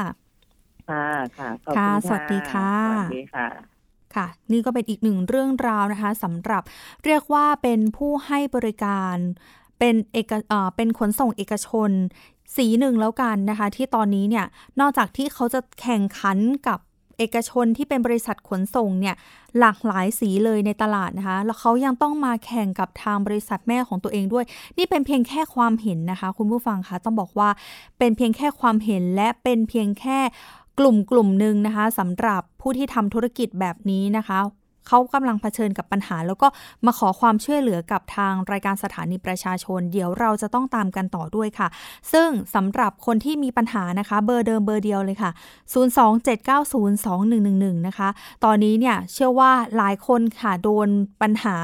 [0.90, 1.06] ค่ะ
[1.38, 3.77] ค่ะค่ะสวัสดีค่ะ สวัสดีค่ะ
[4.18, 6.64] ค่ะ นี่ก็เป็นอีกหนึ่งเรื่องราวนะคะสำหรับ
[7.06, 9.16] เรียกว่าเป็นผู้ให้บริการ
[9.80, 11.92] เป็นเอกเอ่อเป็นขนส่งเอกชน
[12.56, 14.46] สีหนึ่งแล้วกันนะคะ ที่ตอนนี้เนี่ย
[14.80, 16.38] นอกจากที่เขาจะแข่งขัน
[16.68, 16.80] กับ
[17.18, 19.16] เอกชนที่เป็นบริษัทขนส่งเนี่ย
[19.60, 24.46] หลากหลายสีเลยในตลาดนะคะ แล้วเขายังต้องมาแข่งกับทางบริษัทแม่ของตัวเองด้วย
[24.78, 27.50] นี่เป็นเพียงแค่ความเห็นนะคะ คุณผู้ฟังคะต้องบอกว่า
[28.00, 30.20] เป็นเพียงแค่ความเห็นและเป็นเพียงแค่
[30.80, 34.40] กลุ่มกลุ่มหนึ่งนะคะสำหรับผู้ที่ทำธุรกิจแบบนี้นะคะ
[34.88, 36.48] เขากำลังเผชิญกับปัญหา แล้วก็
[36.86, 41.68] มาขอความช่วยเหลือกับทางรายการสถานีประชาชน เดี๋ยวเราจะต้องตามกันต่อด้วยค่ะ
[42.12, 45.32] ซึ่งสำหรับคนที่มีปัญหานะคะ เบอร์เดิมเบอร์เดียวเลยค่ะ
[45.74, 48.10] 027902111 นะคะ
[48.46, 50.88] ตอนนี้เนี่ยเชื่อว่าหลายคนค่ะโดน
[51.22, 51.56] ปัญหา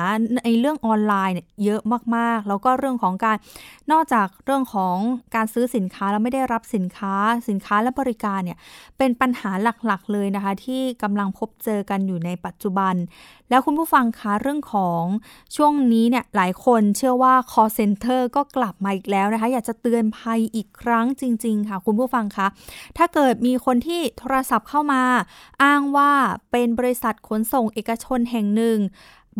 [0.45, 1.81] ในเรื่องออนไลน์เยอะ
[2.15, 3.37] มากๆ แล้วก็เรื่องของการ
[3.91, 4.95] นอกจากเรื่องของ
[5.35, 7.13] การซื้อสินค้าแล้วไม่ได้รับสินค้า
[7.49, 8.57] สินค้าและบริการเนี่ย
[8.97, 12.93] เป็นปัญหาหลักๆเลยนะคะ ที่กำลังพบเจอกันอยู่ในปัจจุบัน
[13.49, 15.03] แล้วคุณผู้ฟังคะเรื่องของ
[15.55, 22.47] ช่วงนี้เนี่ยหลายคนเชื่อว่า call center ก็กลับมาอีกแล้วนะคะ อยากจะเตือนภัยอีกครั้งจริง ๆ ค่ะ คุณผู้ฟังคะ
[22.97, 25.03] ถ้าเกิดมีคนที่โทรศัพท์เข้ามา
[25.63, 26.11] อ้างว่า
[26.51, 28.77] เป็นบริษัทขนส่งเอกชนแห่งหนึ่ง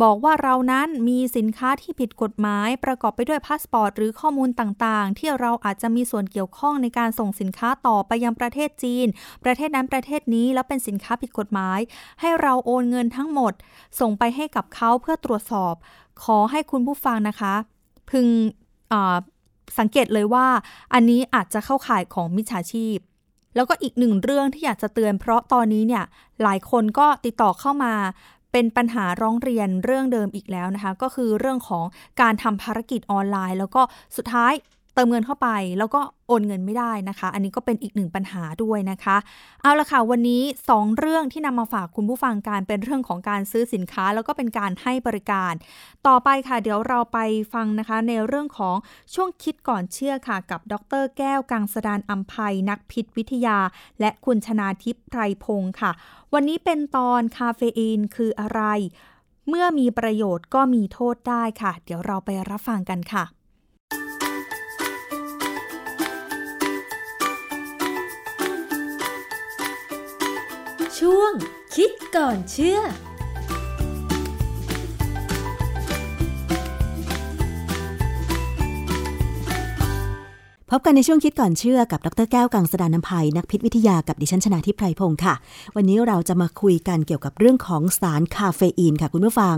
[0.01, 9.07] บอกว่าเรานั้นมีสินค้าที่ผิดกฎหมายประกอบไปด้วยพาสปอร์ตหรือข้อมูลต่างๆ ที่เราอาจจะมีส่วนเกี่ยวข้องในการส่งสินค้าต่อไปยังประเทศจีน
[9.43, 11.79] ประเทศนั้นประเทศนี้แล้วเป็นสินค้าผิดกฎหมาย
[12.19, 13.53] ให้เราโอนเงินทั้งหมด
[13.99, 15.73] ส่งไปให้กับเขาเพื่อตรวจสอบ
[16.23, 17.53] ขอให้คุณผู้ฟังนะคะ
[18.09, 18.27] พึง
[19.79, 20.47] สังเกตเลยว่า
[20.93, 22.97] อันนี้อาจจะเข้าข่ายของมิจฉาชีพ
[23.55, 26.03] แล้วก็อีกหนึ่งเรื่องที่อยากจะเตือนเพราะตอนนี้เนี่ย
[26.43, 27.93] หลายคนก็ติดต่อเข้ามา
[28.53, 31.85] เป็นปัญหาร้องเรียนเรื่องเดิมอีกแล้วนะคะ ก็คือเรื่องของ
[32.21, 33.81] การทำภารกิจออนไลน์ แล้วก็
[34.17, 34.53] สุดท้าย
[34.93, 39.17] เติมเงินเข้าไปแล้วก็โอนเงินไม่ได้นะคะ อันนี้ก็เป็นอีกหนึ่งปัญหาด้วยนะคะ
[39.61, 45.53] เอาละค่ะ วันนี้ 2 เรื่องที่นำมาฝากคุณผู้ฟังการเป็นเรื่องของการซื้อสินค้า แล้วก็เป็นการให้บริการ
[46.07, 47.19] ต่อไปค่ะ เดี๋ยวเราไป
[47.53, 48.75] ฟังนะคะ ในเรื่องของ
[49.13, 53.57] ช่วงคิดก่อนเชื่อค่ะ กับดร แก้วกังสดานอัมภัยนักพิษวิทยา
[53.99, 55.91] และคุณชนาทิพย์ไพรพงศ์ค่ะ
[56.33, 58.61] วันนี้เป็นตอนคาเฟอีนคืออะไร
[59.49, 63.25] เมื่อมีประโยชน์ก็มีโทษได้ค่ะ เดี๋ยวเราไปรับฟังกันค่ะ
[71.07, 71.33] ช่วง
[71.75, 72.79] คิดก่อนเชื่อ
[80.75, 85.35] พบกันในช่วงคิดก่อนเชื่อกับดรแก้วกังสดานนภัยนักพิษวิทยากับดิฉันชนาทิพไพรพงศ์ค่ะ
[85.75, 89.57] วันนี้เราจะมาคุยกันเกี่ยวกับเรื่องของสารคาเฟอีนค่ะคุณผู้ฟัง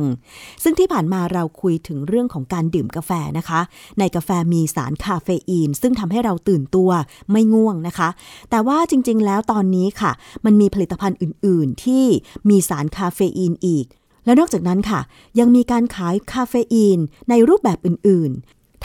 [0.63, 3.59] ซึ่งที่ผ่านมาเราคุยถึงเรื่องของการดื่มกาแฟนะคะ
[3.99, 6.89] ในกาแฟมีสารคาเฟอีน ซึ่งทำให้เราตื่นตัว
[7.32, 8.09] ไม่ง่วงนะคะ
[8.49, 10.11] แต่ว่าจริง ๆ แล้วตอนนี้ค่ะ
[10.45, 12.05] มันมีผลิตภัณฑ์อื่น ๆ ที่
[12.49, 13.86] มีสารคาเฟอีนอีก
[14.26, 14.99] แล้วนอกจากนั้นค่ะ
[15.39, 16.99] ยังมีการขายคาเฟอีน
[17.30, 18.34] ในรูปแบบอื่น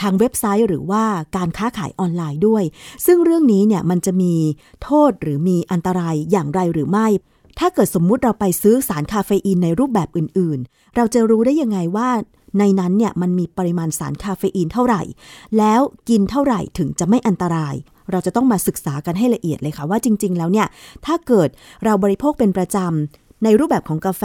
[0.01, 1.03] ทางเว็บไซต์หรือว่า
[1.35, 2.63] การค้าขายออนไลน์ด้วย
[3.05, 4.33] ซึ่งเรื่องนี้เนี่ยมันจะมี
[4.83, 7.07] โทษหรือมีอันตรายอย่างไรหรือไม่
[7.59, 12.09] ถ้าเกิดสมมุติเราไปซื้อสารคาเฟอีนในรูปแบบอื่นๆ เราจะรู้ได้ยังไงว่า
[12.59, 15.01] ในนั้นเนี่ยมันมีปริมาณสารคาเฟอีนเท่าไหร่
[15.57, 17.75] แล้วกินเท่าไหร่ถึงจะไม่อันตราย
[18.11, 20.67] เราจะต้องมาศึกษากันให้ละเอียดเลยค่ะว่าจริง ๆ แล้วเนี่ย
[21.05, 21.49] ถ้าเกิด
[21.83, 24.23] เราบริโภคเป็นประจำ ในรูปแบบของกาแฟ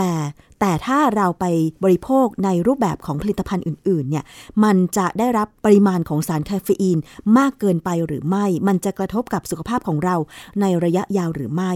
[0.60, 1.44] แต่ถ้าเราไป
[1.84, 4.24] บริโภคในรูปแบบของผลิตภัณฑ์อื่นๆเนี่ย
[4.64, 6.98] มันจะได้รับปริมาณของสารคาเฟอีน
[7.38, 10.16] มากเกินไปหรือไม่ มันจะกระทบกับสุขภาพของเรา
[10.60, 11.72] ในระยะยาวหรือไม่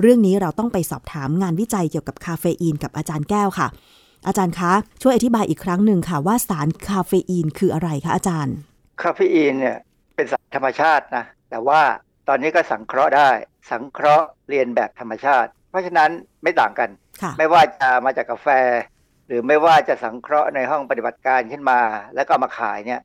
[0.00, 3.66] เรื่องนี้เราต้องไปสอบถามงานวิจัยเกี่ยวกับคาเฟอีนกับอาจารย์แก้วค่ะ
[4.26, 4.72] อาจารย์คะ
[5.02, 8.54] ช่วยอธิบายอีกครั้งหนึ่งค่ะว่าสารคาเฟอีนคืออะไรคะอาจารย์
[9.02, 9.76] คาเฟอีนเนี่ย
[10.16, 11.80] เป็นสารธรรมชาตินะแต่ว่า
[12.28, 13.30] ตอนนี้ก็สังเคราะห์ได้
[13.70, 16.10] สังเคราะห์เลียนแบบธรรมชาติ เพราะฉะนั้น
[16.42, 16.90] ไม่ต่างกัน
[17.38, 18.48] ไม่ว่าจะมาจากกาแฟ
[19.26, 21.80] หรือไม่ว่าจะสังเคราะห์ในห้องปฏิบัติการขึ้นมา
[22.14, 23.00] แล้วก็มาขายเนี่ย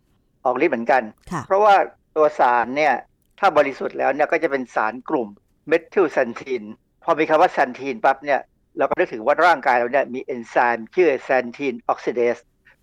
[0.45, 1.03] ออกฤทธิ์เหมือนกัน
[1.47, 1.76] เพราะว่า
[2.15, 2.93] ตัวสารเนี่ย
[3.39, 5.28] ถ้าบริสุทธิ์แล้วเนี่ยก็จะเป็นสารกลุ่ม
[5.67, 6.63] methylxanthine
[7.03, 8.39] พอมีคำว่า xanthine ปั๊บเนี่ย
[8.78, 12.38] เราก็นึกถึงว่าร่างกายเราเนี่ยมีเอนไซม์ชื่อ xanthine oxidase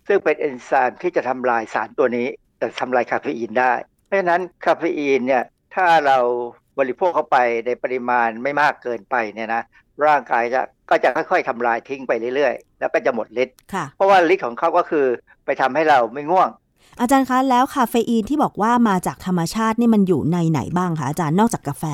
[0.06, 2.28] ซึ่งเป็นเอนไซม์ที่จะทำลายสารตัวนี้
[2.58, 3.72] แต่ทำลายคาเฟอีนได้
[4.06, 6.18] เพราะฉะนั้นคาเฟอีนเนี่ยถ้าเรา
[6.78, 9.62] บริโภคเข้าไปในปริมาณไม่มากเกินไปเนี่ยนะ
[10.06, 13.54] ร่างกายจะก็จะค่อยๆทำลายทิ้งไปเรื่อยๆ แล้วก็จะหมดฤทธิ์
[13.96, 15.06] เพราะว่าฤทธิ์ของเขาก็คือ
[15.44, 16.48] ไปทำให้เราไม่ง่วง
[17.00, 21.84] อาจารย์คะแล้วคาเฟอีนที่บอกว่ามาจากธรรมชาตินี่มันอยู่ในไหนบ้างคะอาจารย์นอกจากกาแฟ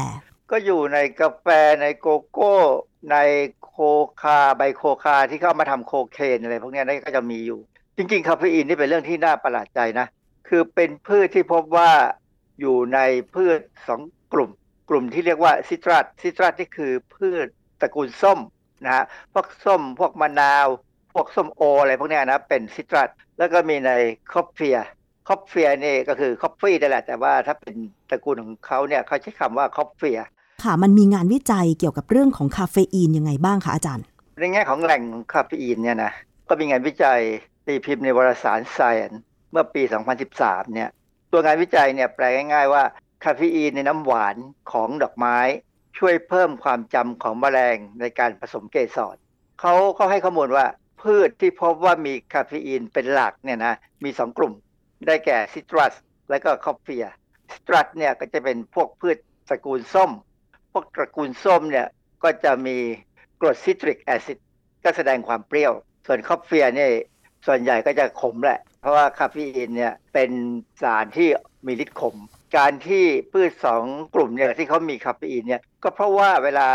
[0.50, 1.46] ก็อยู่ในกาแฟ
[1.82, 2.54] ในโกโก้
[3.12, 3.16] ใน
[3.64, 3.76] โค
[4.22, 7.60] คาใบโคคาที่เขาเอามาทำโคเคนอะไรพวกนี้นั่นก็จะมีอยู่
[7.96, 10.06] จริงๆ คาเฟอีนนี่เป็นเรื่องที่น่าประหลาดใจนะ
[10.48, 11.90] คือเป็นพืชที่พบว่า
[12.60, 12.98] อยู่ใน
[13.34, 14.00] พืชสอง
[14.32, 14.54] กลุ่มก
[14.92, 17.46] ลุ่มที่เรียกว่า citrus citrus ที่คือพืช
[17.80, 18.38] ตระกูลส้ม
[18.84, 20.66] นะฮะพวกส้มพวกมะนาว
[21.14, 23.90] พวกส้มโออะไรพวกนี้นะเป็น citrus แล้วก็มีใน
[24.32, 27.74] Coffea Coffea นี่ก็คือ coffee นั่นแหละ แต่ว่าถ้าเป็น
[28.10, 30.18] ตระกูลของเขาเนี่ยเขาใช้คำว่า Coffea
[30.64, 34.04] ค่ะมันมีงานวิจัยเกี่ยวกับเรื่องของคาเฟอีนยังไงบ้างคะอาจารย์
[34.38, 36.12] ในแง่ของแหล่งของคาเฟอีนเนี่ยนะ
[36.48, 37.20] ก็มีงานวิจัย
[37.66, 39.16] ตีพิมพ์ในวารสาร Science
[39.50, 39.82] เมื่อปี
[40.28, 40.90] 2013 เนี่ย
[41.32, 42.82] ตัวงานวิจัยเนี่ยแปลง่าย ๆ ว่า
[43.24, 44.36] คาเฟอีนในน้ำหวาน
[44.72, 45.38] ของดอกไม้
[45.98, 49.16] ช่วยเพิ่มความจำของแมลงในการผสมเกสร
[49.60, 50.66] เขาเขาให้ข้อมูลว่า
[51.02, 54.52] พืชที่พบว่ามีคาเฟอีนเป็นหลักเนี่ยนะมีสองกลุ่ม
[55.06, 55.94] ได้แก่ citrus
[56.30, 59.18] และก็ Coffea citrus เนี่ยก็จะเป็นพวกพืช
[59.48, 60.10] ตระกูลส้ม
[60.72, 61.86] พวกตระกูลส้มเนี่ย
[62.22, 62.76] ก็จะมี
[63.40, 64.38] กรด citric acid
[64.84, 65.72] ก็แสดงความเปรี้ยว
[66.06, 66.90] ส่วน Coffea เนี่ย
[67.46, 70.30] ส่วนใหญ่ก็จะขมแหละ เพราะว่าคาเฟอีนเนี่ยเป็น
[70.82, 71.28] สารที่
[71.66, 72.16] มีฤทธิ์ขม
[72.56, 73.84] การที่พืชสอง
[74.14, 76.68] กลุ่มเนี่ยที่เขามีคาเฟอีนเนี่ยก็เพราะว่าเวลา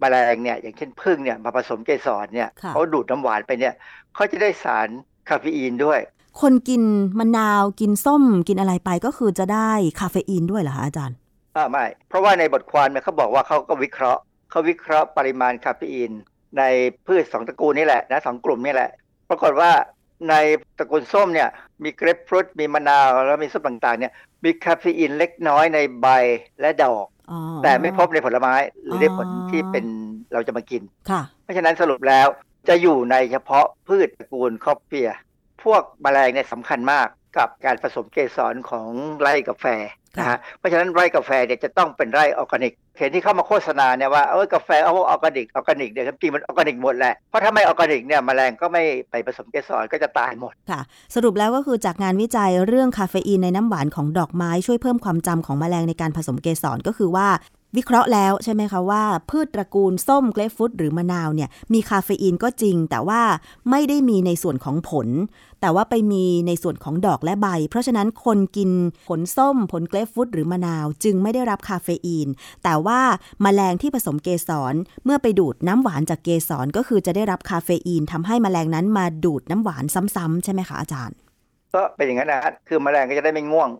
[0.00, 3.74] แมลงเนี่ยอย่างเช่นผึ้งเนี่ยมาผสมเกสรเนี่ยเขาดูดน้ำหวานไปเนี่ย
[4.14, 4.88] เขาจะได้สาร
[5.28, 6.00] คาเฟอีนด้วย
[6.40, 6.82] คนกิน
[7.18, 11.16] มะนาวกินส้มกินอะไรไปก็คือจะได้คาเฟอีนด้วยเหรอคะอาจารย์
[11.56, 16.10] อ่าไม่ เพราะว่าในบทความเนี่ยเขาบอกว่าเขาก็วิเคราะห์เขาวิเคราะห์ปริมาณคาเฟอีน
[16.58, 16.62] ใน
[17.06, 18.90] พืชสองตระกูลนี่แหละนะสองกลุ่มนี่แหละ
[19.28, 19.70] ปรากฏว่า
[20.28, 20.34] ใน
[20.78, 21.48] ตระกูลส้มเนี่ย
[21.84, 24.12] มีเกรปฟรุตมีมะนาวแล้วมีส้มต่างๆเนี่ย
[24.44, 26.06] มีคาเฟอีนเล็กน้อยในใบ
[26.60, 27.06] และดอก
[27.62, 29.84] แต่ไม่พบในผลไม้หรือในผลที่เป็น
[30.32, 30.82] เราจะมากิน
[31.42, 32.26] เพราะฉะนั้นสรุปแล้ว
[32.68, 35.08] จะอยู่ในเฉพาะพืชตระกูล Coffea
[35.64, 38.88] พวกแมลงเนี่ยสำคัญมาก กับการผสมเกสรของ
[39.20, 39.66] ไร่กาแฟ
[40.18, 50.80] นะฮะเพราะฉะนั้นไร่กาแฟเนี่ยจะต้องเป็นไร่ออร์แกนิกเห็นที่เขามาโฆษณาเนี่ยว่าเออกาแฟเอาออร์แกนิกออร์แกนิกเนี่ยจริงมันออร์แกนิกหมดแหละเพราะถ้าไม่ออร์แกนิกเนี่ยแมลงก็ไม่ไปผสมเกสรก็จะตายหมดค่ะ
[51.14, 57.28] สรุปแล้วก็คือจากงานวิจัยเรื่องคาเฟอีนในน้ำหวานของดอกไม้ช่วยเพิ่มความจำของแมลงในการผสมเกสรก็คือว่า
[57.76, 63.22] วิเคราะห์แล้วใช่ไหมคะว่า พืชตระกูลส้มเกรปฟรุตหรือมะนาวเนี่ยมีคาเฟอีนก็จริง แต่ว่า
[63.70, 65.08] ไม่ได้มีในส่วนของผล
[65.60, 68.70] แต่ว่าไปมีในส่วนของดอกและใบ เพราะฉะนั้นคนกิน
[69.08, 72.28] ผลส้มผลเกรปฟรุตหรือมะนาวจึงไม่ได้รับคาเฟอีน
[72.64, 73.00] แต่ว่า
[73.44, 81.16] มาแมลงที่ผสมเกสรเมื่อไปดูดน้ำหวานจากเกสรก็คือจะได้รับคาเฟอีนทำให้แมลงนั้นมาดูดน้ำหวานซ้ำๆใช่ไหมคะอาจารย์
[81.74, 83.70] ก็เป็นอย่างนั้นนะ คือแมลงก็จะได้ไม่ง่วง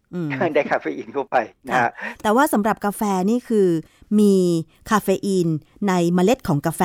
[0.54, 1.36] ได้คาเฟอีนเข้าไป
[1.68, 1.90] นะฮะ
[2.22, 3.68] แต่ว่าสำหรับกาแฟนี่คือ
[4.20, 4.34] มี
[4.90, 5.48] คาเฟอีน
[5.88, 6.82] ในเมล็ดของกาแฟ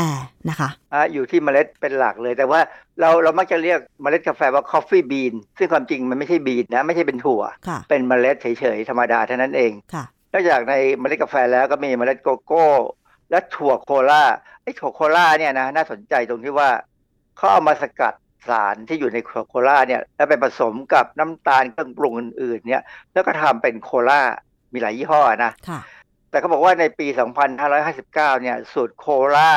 [0.49, 2.59] นะคะอ่าอยู่ที่เมล็ดเป็นหลักเลย แต่ว่า
[2.99, 7.41] เราเรามักจะเรียกเมล็ดกาแฟว่า coffee bean ซึ่งความจริงมันไม่ใช่ bean นะ ไม่ใช่เป็นถั่ว
[7.89, 9.71] เป็นเมล็ดเฉยๆ ธรรมดาเท่านั้นเอง
[10.33, 12.65] นอกจากในเมล็ดกาแฟแล้วก็มีเมล็ดโกโก้
[13.29, 14.23] และถั่วโคลา
[14.63, 16.69] ไอ้ถั่วโคลาเนี่ยนะน่าสนใจตรงที่ว่า
[17.37, 18.13] เขาเอามาสกัด
[18.49, 19.17] สารที่อยู่ใน
[19.47, 22.83] โคลาเนี่ยแล้วไปผสมกับน้ำตาลเครื่องปรุงอื่นๆเนี่ย
[23.13, 24.21] แล้วก็ทำเป็นโคลา
[24.73, 25.51] มีหลายยี่ห้อนะ
[26.29, 27.07] แต่เขาบอกว่าในปี
[27.73, 29.51] 2559 เนี่ยสูตรโคลา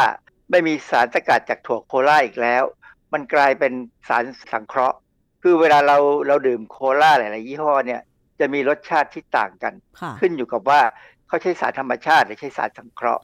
[0.51, 2.64] ไม่มีสารสกัดจากถั่วโคลาอีกแล้ว
[3.12, 3.72] มันกลายเป็น
[4.09, 4.97] สารสังเคราะห์
[5.43, 8.01] คือเวลาเราเราดื่มโคลาหลาย ๆ ยี่ห้อเนี่ย
[8.41, 9.74] จะมีรสชาติที่ต่างกัน
[10.20, 10.80] ขึ้นอยู่กับว่า
[11.28, 13.22] เขาใช้สารธรรมชาติหรือใช้สารสังเคราะห์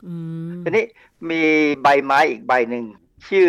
[0.62, 0.84] ทีนี้
[1.30, 1.42] มี
[1.82, 2.84] ใบไม้อีกใบหนึ่ง
[3.28, 3.48] ชื่อ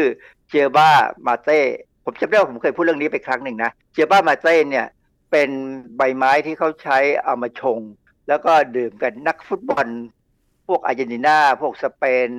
[0.50, 0.90] เจบ้า
[1.28, 1.62] มาเต้
[2.06, 4.88] ผมจำได้ว่าผมเคยพูดเรื่องนี้ไปครั้งหนึ่งนะเจบ้ามาเต้เนี่ย
[5.32, 5.50] เป็น
[5.98, 7.80] ใบไม้ที่เขาใช้เอามาชง
[8.28, 9.88] แล้วก็ดื่มกันนักฟุตบอล
[10.68, 12.30] พวกอาร์เจนตินาพวกสเปน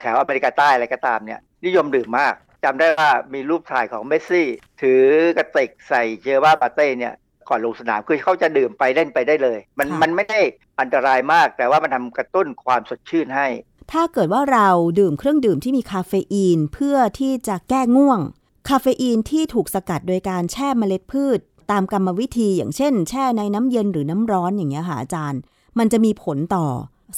[0.00, 4.48] แถวอเมริกาใต้อะไรก็ตามเนี่ยนิยมดื่มมากจำได้ว่ามีรูปถ่ายของเมสซี่
[4.82, 5.02] ถือ
[5.36, 7.14] กระติกใส่เจบ้ามาเต้เนี่ย
[7.48, 10.40] ก่อนลงสนามคือเขาจะดื่มไปเล่นไปได้เลย มันมันไม่ได้
[10.80, 13.46] อันตรายมาก แต่ว่ามันจะกระตุ้นความสดชื่นให้
[13.92, 14.68] ถ้าเกิดว่าเรา
[14.98, 18.20] ดื่มเครื่องดื่มที่มีคาเฟอีนเพื่อที่จะแก้ง่วง
[18.68, 21.38] คาเฟอีนที่ถูกสกัดโดยการแช่เมล็ดพืช
[21.70, 25.40] ตามกรรมวิธีอย่างเช่น แช่ในน้ำเย็นหรือน้ำร้อนอย่างเงี้ยค่ะอาจารย์
[25.78, 26.64] มันจะมีผลต่อ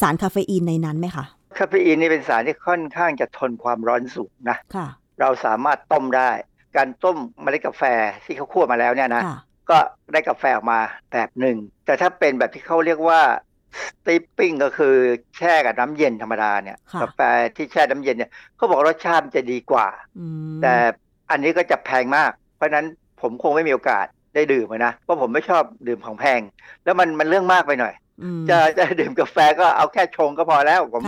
[0.01, 1.25] สารคาเฟอีนในนั้นไหมคะ
[1.59, 4.87] คาเฟอีนนี่เป็นสารที่ค่อนข้างจะทนความร้อนสูงนะ
[5.21, 6.31] เราสามารถต้มได้
[6.77, 7.83] การต้มเมล็ดกาแฟ
[8.25, 9.23] ที่เขาคั่วมาแล้วเนี่ยนะ
[9.71, 9.79] ก็
[10.13, 10.81] ได้กาแฟออกมา
[11.13, 13.21] แบบหนึ่ง แต่ถ้าเป็นแบบที่เขาเรียกว่า
[13.81, 14.95] สติปปิ้งก็คือ
[15.37, 17.21] แช่กับน้ำเย็นธรรมดาเนี่ยกาแฟ
[17.57, 19.89] ที่แช่น้ำเย็นเนี่ยเขาบอกรสชาติจะดีกว่า
[20.63, 20.77] แต่
[21.31, 22.87] อันนี้ก็จะแพงมาก เพราะนั้น
[23.21, 26.41] ผมคงไม่มีโอกาสได้ดื่มนะเพราะผมไม่ชอบดื่มของแพง
[26.85, 27.95] แล้วมันมันเรื่องมากไปหน่อย
[28.49, 31.03] จะจะดื่มกาแฟก็เอาแค่ชงก็พอแล้วผม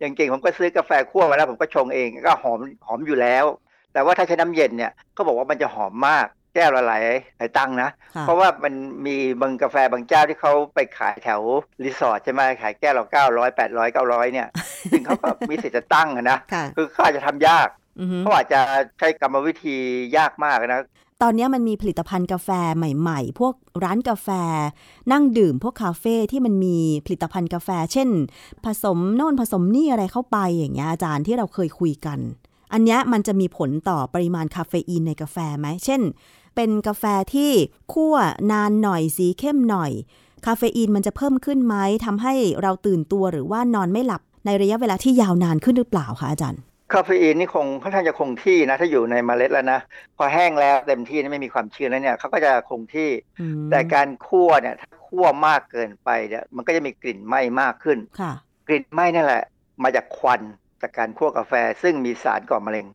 [0.00, 3.44] อย่างเก่งผมก็ซื้อกาแฟคั่วมาแล้ว ผมก็ชงเองก็หอมหอมอยู่แล้ว
[3.92, 7.04] แต่ว่าถ้าใช้น้ำเย็นเนี่ยเขาบอกว่ามันจะหอมมากแก้วละหลาย
[7.36, 7.90] หลายตังนะ
[8.22, 8.74] เพราะว่ามัน
[9.06, 11.40] มีบางกาแฟบางเจ้าที่เขาไปขายแถว
[11.84, 14.48] รีสอร์ทใช่ไหมขายแก้วละเก้าร้อยแปดร้อยเก้าร้อยเนี่ย
[14.90, 16.38] ซึ่งเขาก็มีสิทธิ์จะตั้งนะ
[16.76, 17.68] คือเขาอาจจะทำยาก
[18.20, 18.60] เขาอาจจะ
[18.98, 19.76] ใช้กรรมวิธี
[20.16, 20.82] ยากมากนะ
[21.22, 24.28] ตอนนี้มันมีผลิตภัณฑ์กาแฟใหม่ ๆ พวกร้านกาแฟ
[25.12, 28.08] นั่งดื่มพวกคาเฟ่ที่มันมีผลิตภัณฑ์กาแฟ เช่น
[28.64, 32.18] ผสมโน่นผสมนี่อะไรเข้าไปอย่างเงี้ยอาจารย์ที่เราเคยคุยกัน
[32.72, 36.00] อันนี้มันจะมีผลต่อปริมาณคาเฟอีนในกาแฟไหมเช่น
[36.56, 37.50] เป็นกาแฟที่
[37.92, 38.16] คั่ว
[38.52, 39.92] นานหน่อยสีเข้มหน่อย
[40.46, 46.60] คาเฟอีนมันจะเพิ่มขึ้นไหมทำให้เราตื่นตัวหรือว่านอนไม่หลับในระยะเวลาที่ยาวนานขึ้นหรือเปล่าคะอาจารย์
[46.92, 49.80] คาเฟอีนนี่คงค่อนข้างจะคงที่นะ ถ้าอยู่ในเมล็ดแล้วนะ
[50.16, 53.10] พอแห้งแล้วเต็มที่นี่ไม่มีความชื้นแล้วเนี่ยเขาก็จะคงที่
[53.70, 57.98] แต่การคั่วเนี่ยถ้าคั่วมากเกินไปเนี่ยมันก็จะมีกลิ่นไหม้มากขึ้น
[58.68, 59.44] กลิ่นไหม้นั่นแหละ
[59.82, 60.40] มาจากควัน
[60.82, 62.86] จากการคั่วกาแฟซึ่งมีสารก่อมะเร็ง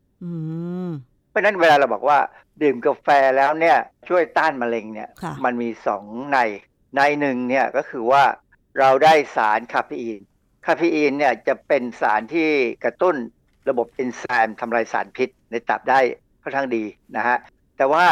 [1.30, 2.20] เพราะนั้นเวลาเราบอกว่า
[2.62, 3.78] ดื่มกาแฟแล้วเนี่ย
[4.08, 5.10] ช่วยต้านมะเร็งเนี่ย
[5.46, 6.40] มันมีสองใน
[6.96, 8.24] ในหนึ่งเนี่ยก็คือว่า
[8.80, 10.20] เราได้สารคาเฟอีน
[10.66, 12.50] คาเฟอีนเนี่ยจะเป็นสารที่
[12.84, 13.16] กระตุ้น
[13.70, 16.00] ระบบเอนไซม์ทำลายสารพิษในตับได้
[16.44, 16.84] ค่อนข้างดี
[17.16, 17.38] นะฮะ
[17.78, 18.06] แต่ว่า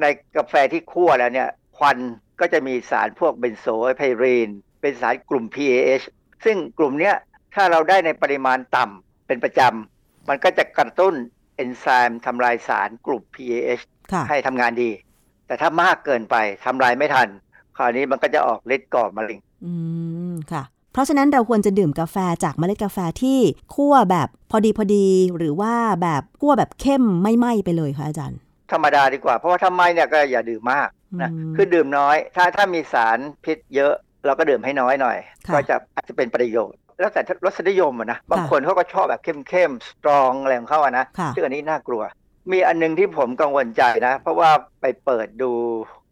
[0.00, 0.04] ใน
[0.36, 1.98] กาแฟที่คั่วแล้วเนี่ยควัน
[2.40, 3.66] ก็จะมีสารพวกเบนโซ
[3.96, 4.48] ไพรีน
[4.80, 6.04] เป็นสารกลุ่ม PAH
[6.44, 7.12] ซึ่งกลุ่มนี้
[7.54, 11.14] ถ้าเราได้ในปริมาณต่ำเป็นประจำ มันก็จะกระตุ้น
[11.56, 13.82] เอนไซม์ทำลายสารกลุ่ม PAH
[14.28, 14.90] ให้ทำงานดี
[15.46, 17.28] แต่ถ้ามากเกินไปทำลายไม่ทัน
[17.76, 19.72] คราวนี้มันก็จะออกฤทธิ์ก่อมะเร็ง อื
[20.32, 20.62] ม ค่ะ
[20.92, 23.38] เพราะฉะนั้นเราควรจะดื่มกาแฟจากเมล็ดกาแฟที่
[23.74, 28.38] คั่วแบบพอดีพอดีหรือว่าแบบคั่วแบบเข้มไม่ไหม้ไปเลยคะอาจารย์
[28.72, 30.88] ธรรมดาดีกว่า เพราะว่าถ้าไหม้เนี่ยก็อย่าดื่มมาก
[31.22, 33.92] นะคือดื่มน้อย ถ้าถ้ามีสารพิษเยอะ
[34.26, 35.18] เราก็ดื่มให้น้อยหน่อย
[35.54, 42.02] ก็จะอาจจะเป็นประโยชน์แล้วแต่รสนิยมนะบางคนเขาก็ชอบแบบเข้มเข้มสตรองอะไรของเขาอะนะซึ่งอันนี้น่ากลัว
[42.52, 45.50] มีอันนึงที่ผมกังวลใจนะ เพราะว่าไปเปิดดู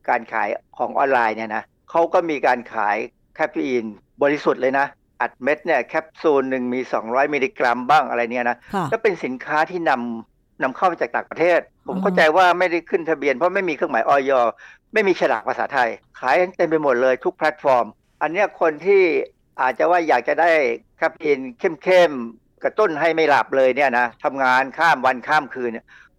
[0.08, 2.96] การขายของออนไลน์เนี่ยนะเขาก็มีการขาย
[3.40, 3.84] คาเฟอีน
[4.22, 4.86] บริสุทธิ์เลยนะ
[5.20, 8.56] อัดเม็ดเนี่ยแคปซูลหนึ่งมี 200 มิลลิกรัมบ้างอะไรเนี่ยนะ
[8.92, 14.30] ก็เป็นสินค้าที่นำนำเข้ามาจากต่างประเทศ ผมเข้าใจว่าไม่ได้ขึ้นทะเบียนเพราะไม่มีเครื่องหมายอย.
[14.92, 15.88] ไม่มีฉลากภาษาไทย
[16.18, 17.86] ขายเต็มไปหมดเลยทุกแพลตฟอร์ม
[18.22, 19.02] อันนี้คนที่
[19.60, 20.50] อาจจะว่าอยากจะได้
[21.00, 21.38] คาเฟอีน
[21.82, 25.70] เข้มๆกระตุ้นให้ไม่หลับเลยเนี่ยนะทำงานข้ามวันข้ามคืน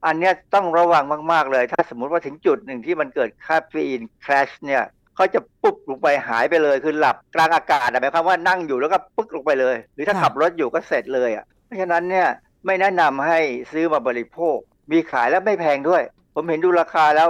[0.06, 1.04] อันนี้ต้องระวัง
[1.34, 4.84] มาก ๆ เลย ถ้าสมมุติว่าถึงจุดหนึ่งที่มันเกิด caffeine crash เนี่ย
[5.22, 12.28] เขาจะปุ๊บลงไปหายไปเลยคือหลับกลางอากาศหมายความว่านั่งอยู่แล้วก็ปึ๊กลงไปเลย หรือถ้าขับรถอยู่ก็เสร็จเลยอะเพราะฉะนั้นเนี่ย
[12.66, 13.40] ไม่แนะนำให้
[13.72, 14.58] ซื้อมาบริโภค
[14.92, 16.02] มีขายแล้วไม่แพงด้วย
[16.36, 17.28] ผมเห็นดูราคาแล้ว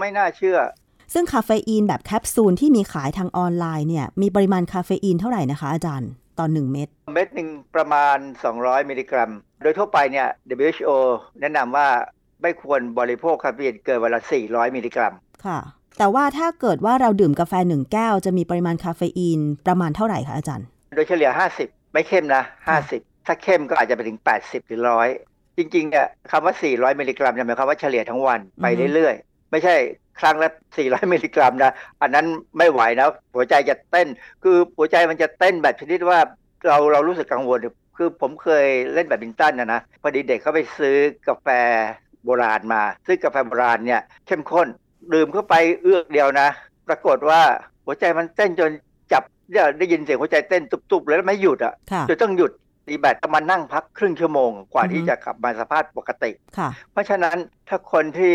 [0.00, 0.58] ไม่น่าเชื่อ
[1.14, 8.16] ซึ่งคาเฟอีนแบบแคปซูลที่มีขายทางออนไลน์เนี่ยมีปริมาณคาเฟอีนเท่าไหร่นะคะอาจารย์ตอนหนึ่งเม็ด เม็ดหนึ่งประมาณ
[8.52, 9.30] 200 มิลลิกรัม
[9.62, 10.28] โดยทั่วไปเนี่ย
[10.64, 10.90] WHO
[11.40, 11.88] แนะนำว่า
[12.42, 15.12] ไม่ควรบริโภคคาเฟอีนเกินวันละ 400 มิลลิกรัม
[15.46, 15.58] ค่ะ
[15.98, 21.30] แต่ว่าถ้าเกิดว่าเราดื่มกาแฟหนึ่งแก้ว จะมีปริมาณคาเฟอีนประมาณเท่าไหร่คะอาจารย์ โดยเฉลี่ย
[21.60, 22.42] 50 ไม่เข้มนะ
[22.84, 25.08] 50 ถ้าเข้มก็อาจจะไปถึง 80 หรือร้อย
[25.58, 29.74] จริงๆเนี่ยคำว่า 400 มิลลิกรัมหมายความว่าเฉลี่ยทั้งวันไปเรื่อยๆ ไม่ใช่
[30.20, 31.72] ครั้งละ 400 มิลลิกรัมนะ
[32.02, 32.26] อันนั้น
[32.58, 34.08] ไม่ไหวนะ หัวใจจะเต้น
[34.42, 36.18] คือหัวใจมันจะเต้นแบบชนิดว่า
[36.66, 37.58] เราเรารู้สึกกังวล
[37.96, 40.96] คือผมเคยเล่นแบบบินตันนะนะ พอดีเด็กเขาไปซื้อ
[41.28, 41.48] กาแฟ
[42.24, 44.68] โบราณมา ซึ่งกาแฟโบราณเนี่ยเข้มข้น
[45.14, 46.48] ดื่มเข้าไปเอื้อกเดียวนะ
[46.88, 47.40] ปรากฏว่า
[47.84, 48.70] หัวใจมันเต้นจน
[49.12, 49.22] จับ
[49.78, 51.74] ได้ยินเสียงหัวใจเต้นตุบๆ แล้วไม่หยุดอะ
[52.08, 52.52] จนต้องหยุด
[52.86, 56.30] ตีแบตต้องมานั่งพักครึ่งชั่วโมง กว่าที่จะกลับมาสภาพปกติ
[56.92, 57.36] เพราะฉะนั้น
[57.68, 58.34] ถ้าคนที่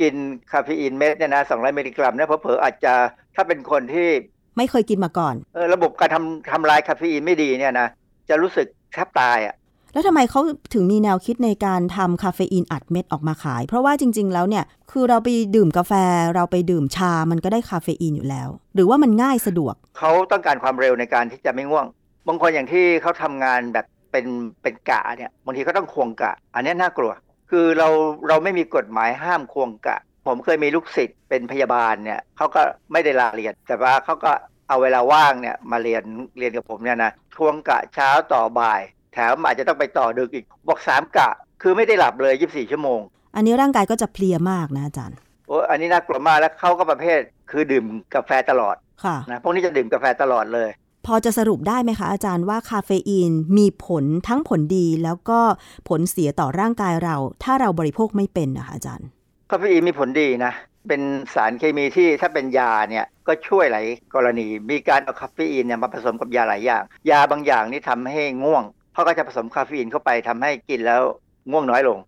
[0.00, 0.14] กิน
[0.52, 2.94] คาเฟอีนเม็ดเนี่ยนะ200มิลลิกรัมเนี่ยเผลอๆอาจจะ
[3.34, 4.08] ถ้าเป็นคนที่
[4.56, 7.88] ไม่เคยกินมาก่อนเออระบบการทำทำลายคาเฟอีนไม่ดีเนี่ยนะ
[8.28, 9.54] จะรู้สึกแทบตายอะ
[9.92, 10.40] แล้วทำไมเขา
[10.74, 15.92] ถึงมีแนวคิดในการทำคาเฟอีนอัดเม็ดออกมาขาย เพราะว่าจริง ๆ แล้วเนี่ย คือเราไปดื่มกาแฟ
[16.34, 21.86] เราไปดื่มชา มันก็ได้คาเฟอีนอยู่แล้ว หรือว่ามันง่ายสะดวก เขาต้องการความเร็วในการที่จะไม่ง่วง
[22.28, 24.26] บางคนอย่างที่เขาทำงานแบบเป็น
[24.62, 27.12] เป็นกะเนี่ย บางทีก็ต้องควงกะ อันนี้น่ากลัว
[27.50, 27.88] คือเรา
[28.28, 32.62] เราไม่มีกฎหมายห้ามควงกะ ผมเคยมีลูกศิษย์เป็นพยาบาลเนี่ยเขาก็
[32.92, 34.32] ไม่ได้ลาเรียน แต่ว่าเขาก็
[34.68, 36.04] เอาเวลาว่างเนี่ยมาเรียน
[36.38, 38.80] เรียนกับผมเนี่ยนะควงกะเช้าต่อบ่าย
[39.12, 41.30] แถมอาจจะต้องไปต่อดึกอีกบอกสามกะ
[41.62, 43.00] คือไม่ได้หลับเลยยีิบสี่ชั่วโมง
[43.36, 50.70] อันนี้ร่างกายก็จะเพลียมากนะอาจารย์โอ้อันนี้น่ากลัวมากแล้วเขาก็ประเภทคือดื่มกาแฟตลอดค่ะนะพวกนี้จะดื่มกาแฟตลอดเลย
[51.06, 55.40] พอจะสรุปได้ไหมคะอาจารย์ว่าคาเฟอีนมีผลทั้งผลดีแล้วก็
[55.88, 59.06] ผลเสียต่อร่างกายเรา ถ้าเราบริโภคไม่เป็นนะคะอาจารย์
[59.50, 60.52] คาเฟอีนมีผลดีนะ
[60.88, 61.02] เป็น
[61.34, 68.64] สารเคมีที่ถ้าเป็นยาเนี่ยก็ช่วยหลายกรณี มีการเอาคาเฟอีนเนี่ยมาผสมกับยาหลายอย่าง ยาบางอย่างนี่ทำให้ง่วง
[68.98, 71.02] เพราะก็จะผสมคาเฟอีนเข้าไปทำให้กินแล้ว
[71.50, 71.98] ง่วงน้อยลง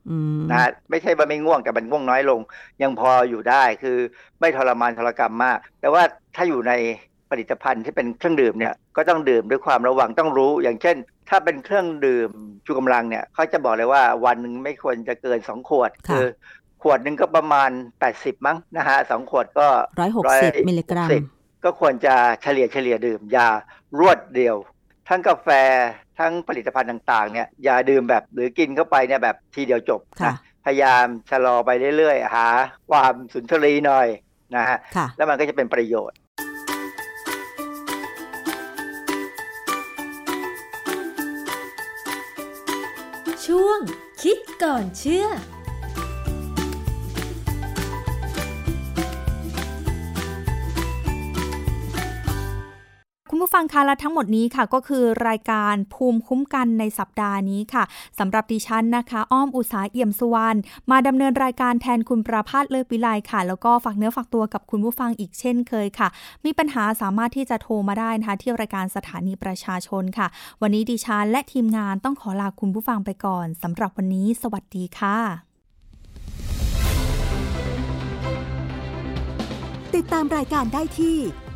[0.50, 2.40] นะไม่ใช่ว่าไม่ง่วงแต่มันง่วงน้อยลง
[2.82, 3.98] ยังพออยู่ได้คือ
[4.40, 6.02] ไม่ทรมานทรกรรมมาก แต่ว่า
[6.36, 6.72] ถ้าอยู่ใน
[7.30, 10.96] ผลิตภัณฑ์ที่เป็นเครื่องดื่มเนี่ยก็ต้องดื่มด้วยความระวังต้องรู้ อย่างเช่น
[11.28, 12.30] ถ้าเป็นเครื่องดื่ม
[12.66, 16.26] ชูกำลังเนี่ยเขาจะบอกเลยว่าวันหนึ่งไม่ควรจะเกินสองขวดคือ
[16.82, 17.70] ขวดหนึ่งก็ประมาณ
[18.08, 19.66] 80 มั้งนะฮะสองขวดก็
[20.00, 21.08] ร้อยหกสิบมิลลิกรัม
[21.64, 23.48] ก็ควรจะเฉลี่ยเฉลี่ยดื่มยา
[23.98, 24.56] รวดเดียว
[25.10, 25.48] ทั้งกาแฟ
[26.18, 30.34] ทั้งผลิตภัณฑ์ต่างๆเนี่ยอย่าดื่มแบบหรือกินเข้าไปเนี่ยแบบทีเดียวจบนะ
[30.64, 32.46] พยายามชะลอไปเรื่อยๆ หา
[32.90, 34.08] ความสุนทรีหน่อย
[34.56, 34.78] นะฮะ
[35.16, 36.18] แล้วมันก็จะเป็นประโยชน์
[43.46, 43.78] ช่วง
[44.22, 45.26] คิดก่อนเชื่อ
[53.50, 57.84] ผู้ฟังคะและทั้งหมดนี้ค่ะก็คือรายการภูมิคุ้มกันในสัปดาห์นี้ค่ะ
[58.18, 60.58] สำหรับดิฉันนะคะ อ้อมอุสาเอี่ยมสุวรรณ
[60.90, 66.08] มาดำเนินรายการแทนคุณประพาสเลิศวิไลค่ะ แล้วก็ฝากเนื้อฝากตัวกับคุณผู้ฟังอีกเช่นเคยค่ะ
[66.44, 70.26] มีปัญหาสามารถที่จะโทรมาได้นะคะที่รายการสถานีประชาชนค่ะ
[70.62, 75.18] วันนี้ดิฉันและทีมงานต้องขอลาคุณผู้ฟังไปก่อนสำหรับวันนี้ สวัสดีค่ะ
[79.94, 81.18] ติดตามรายการได้ที่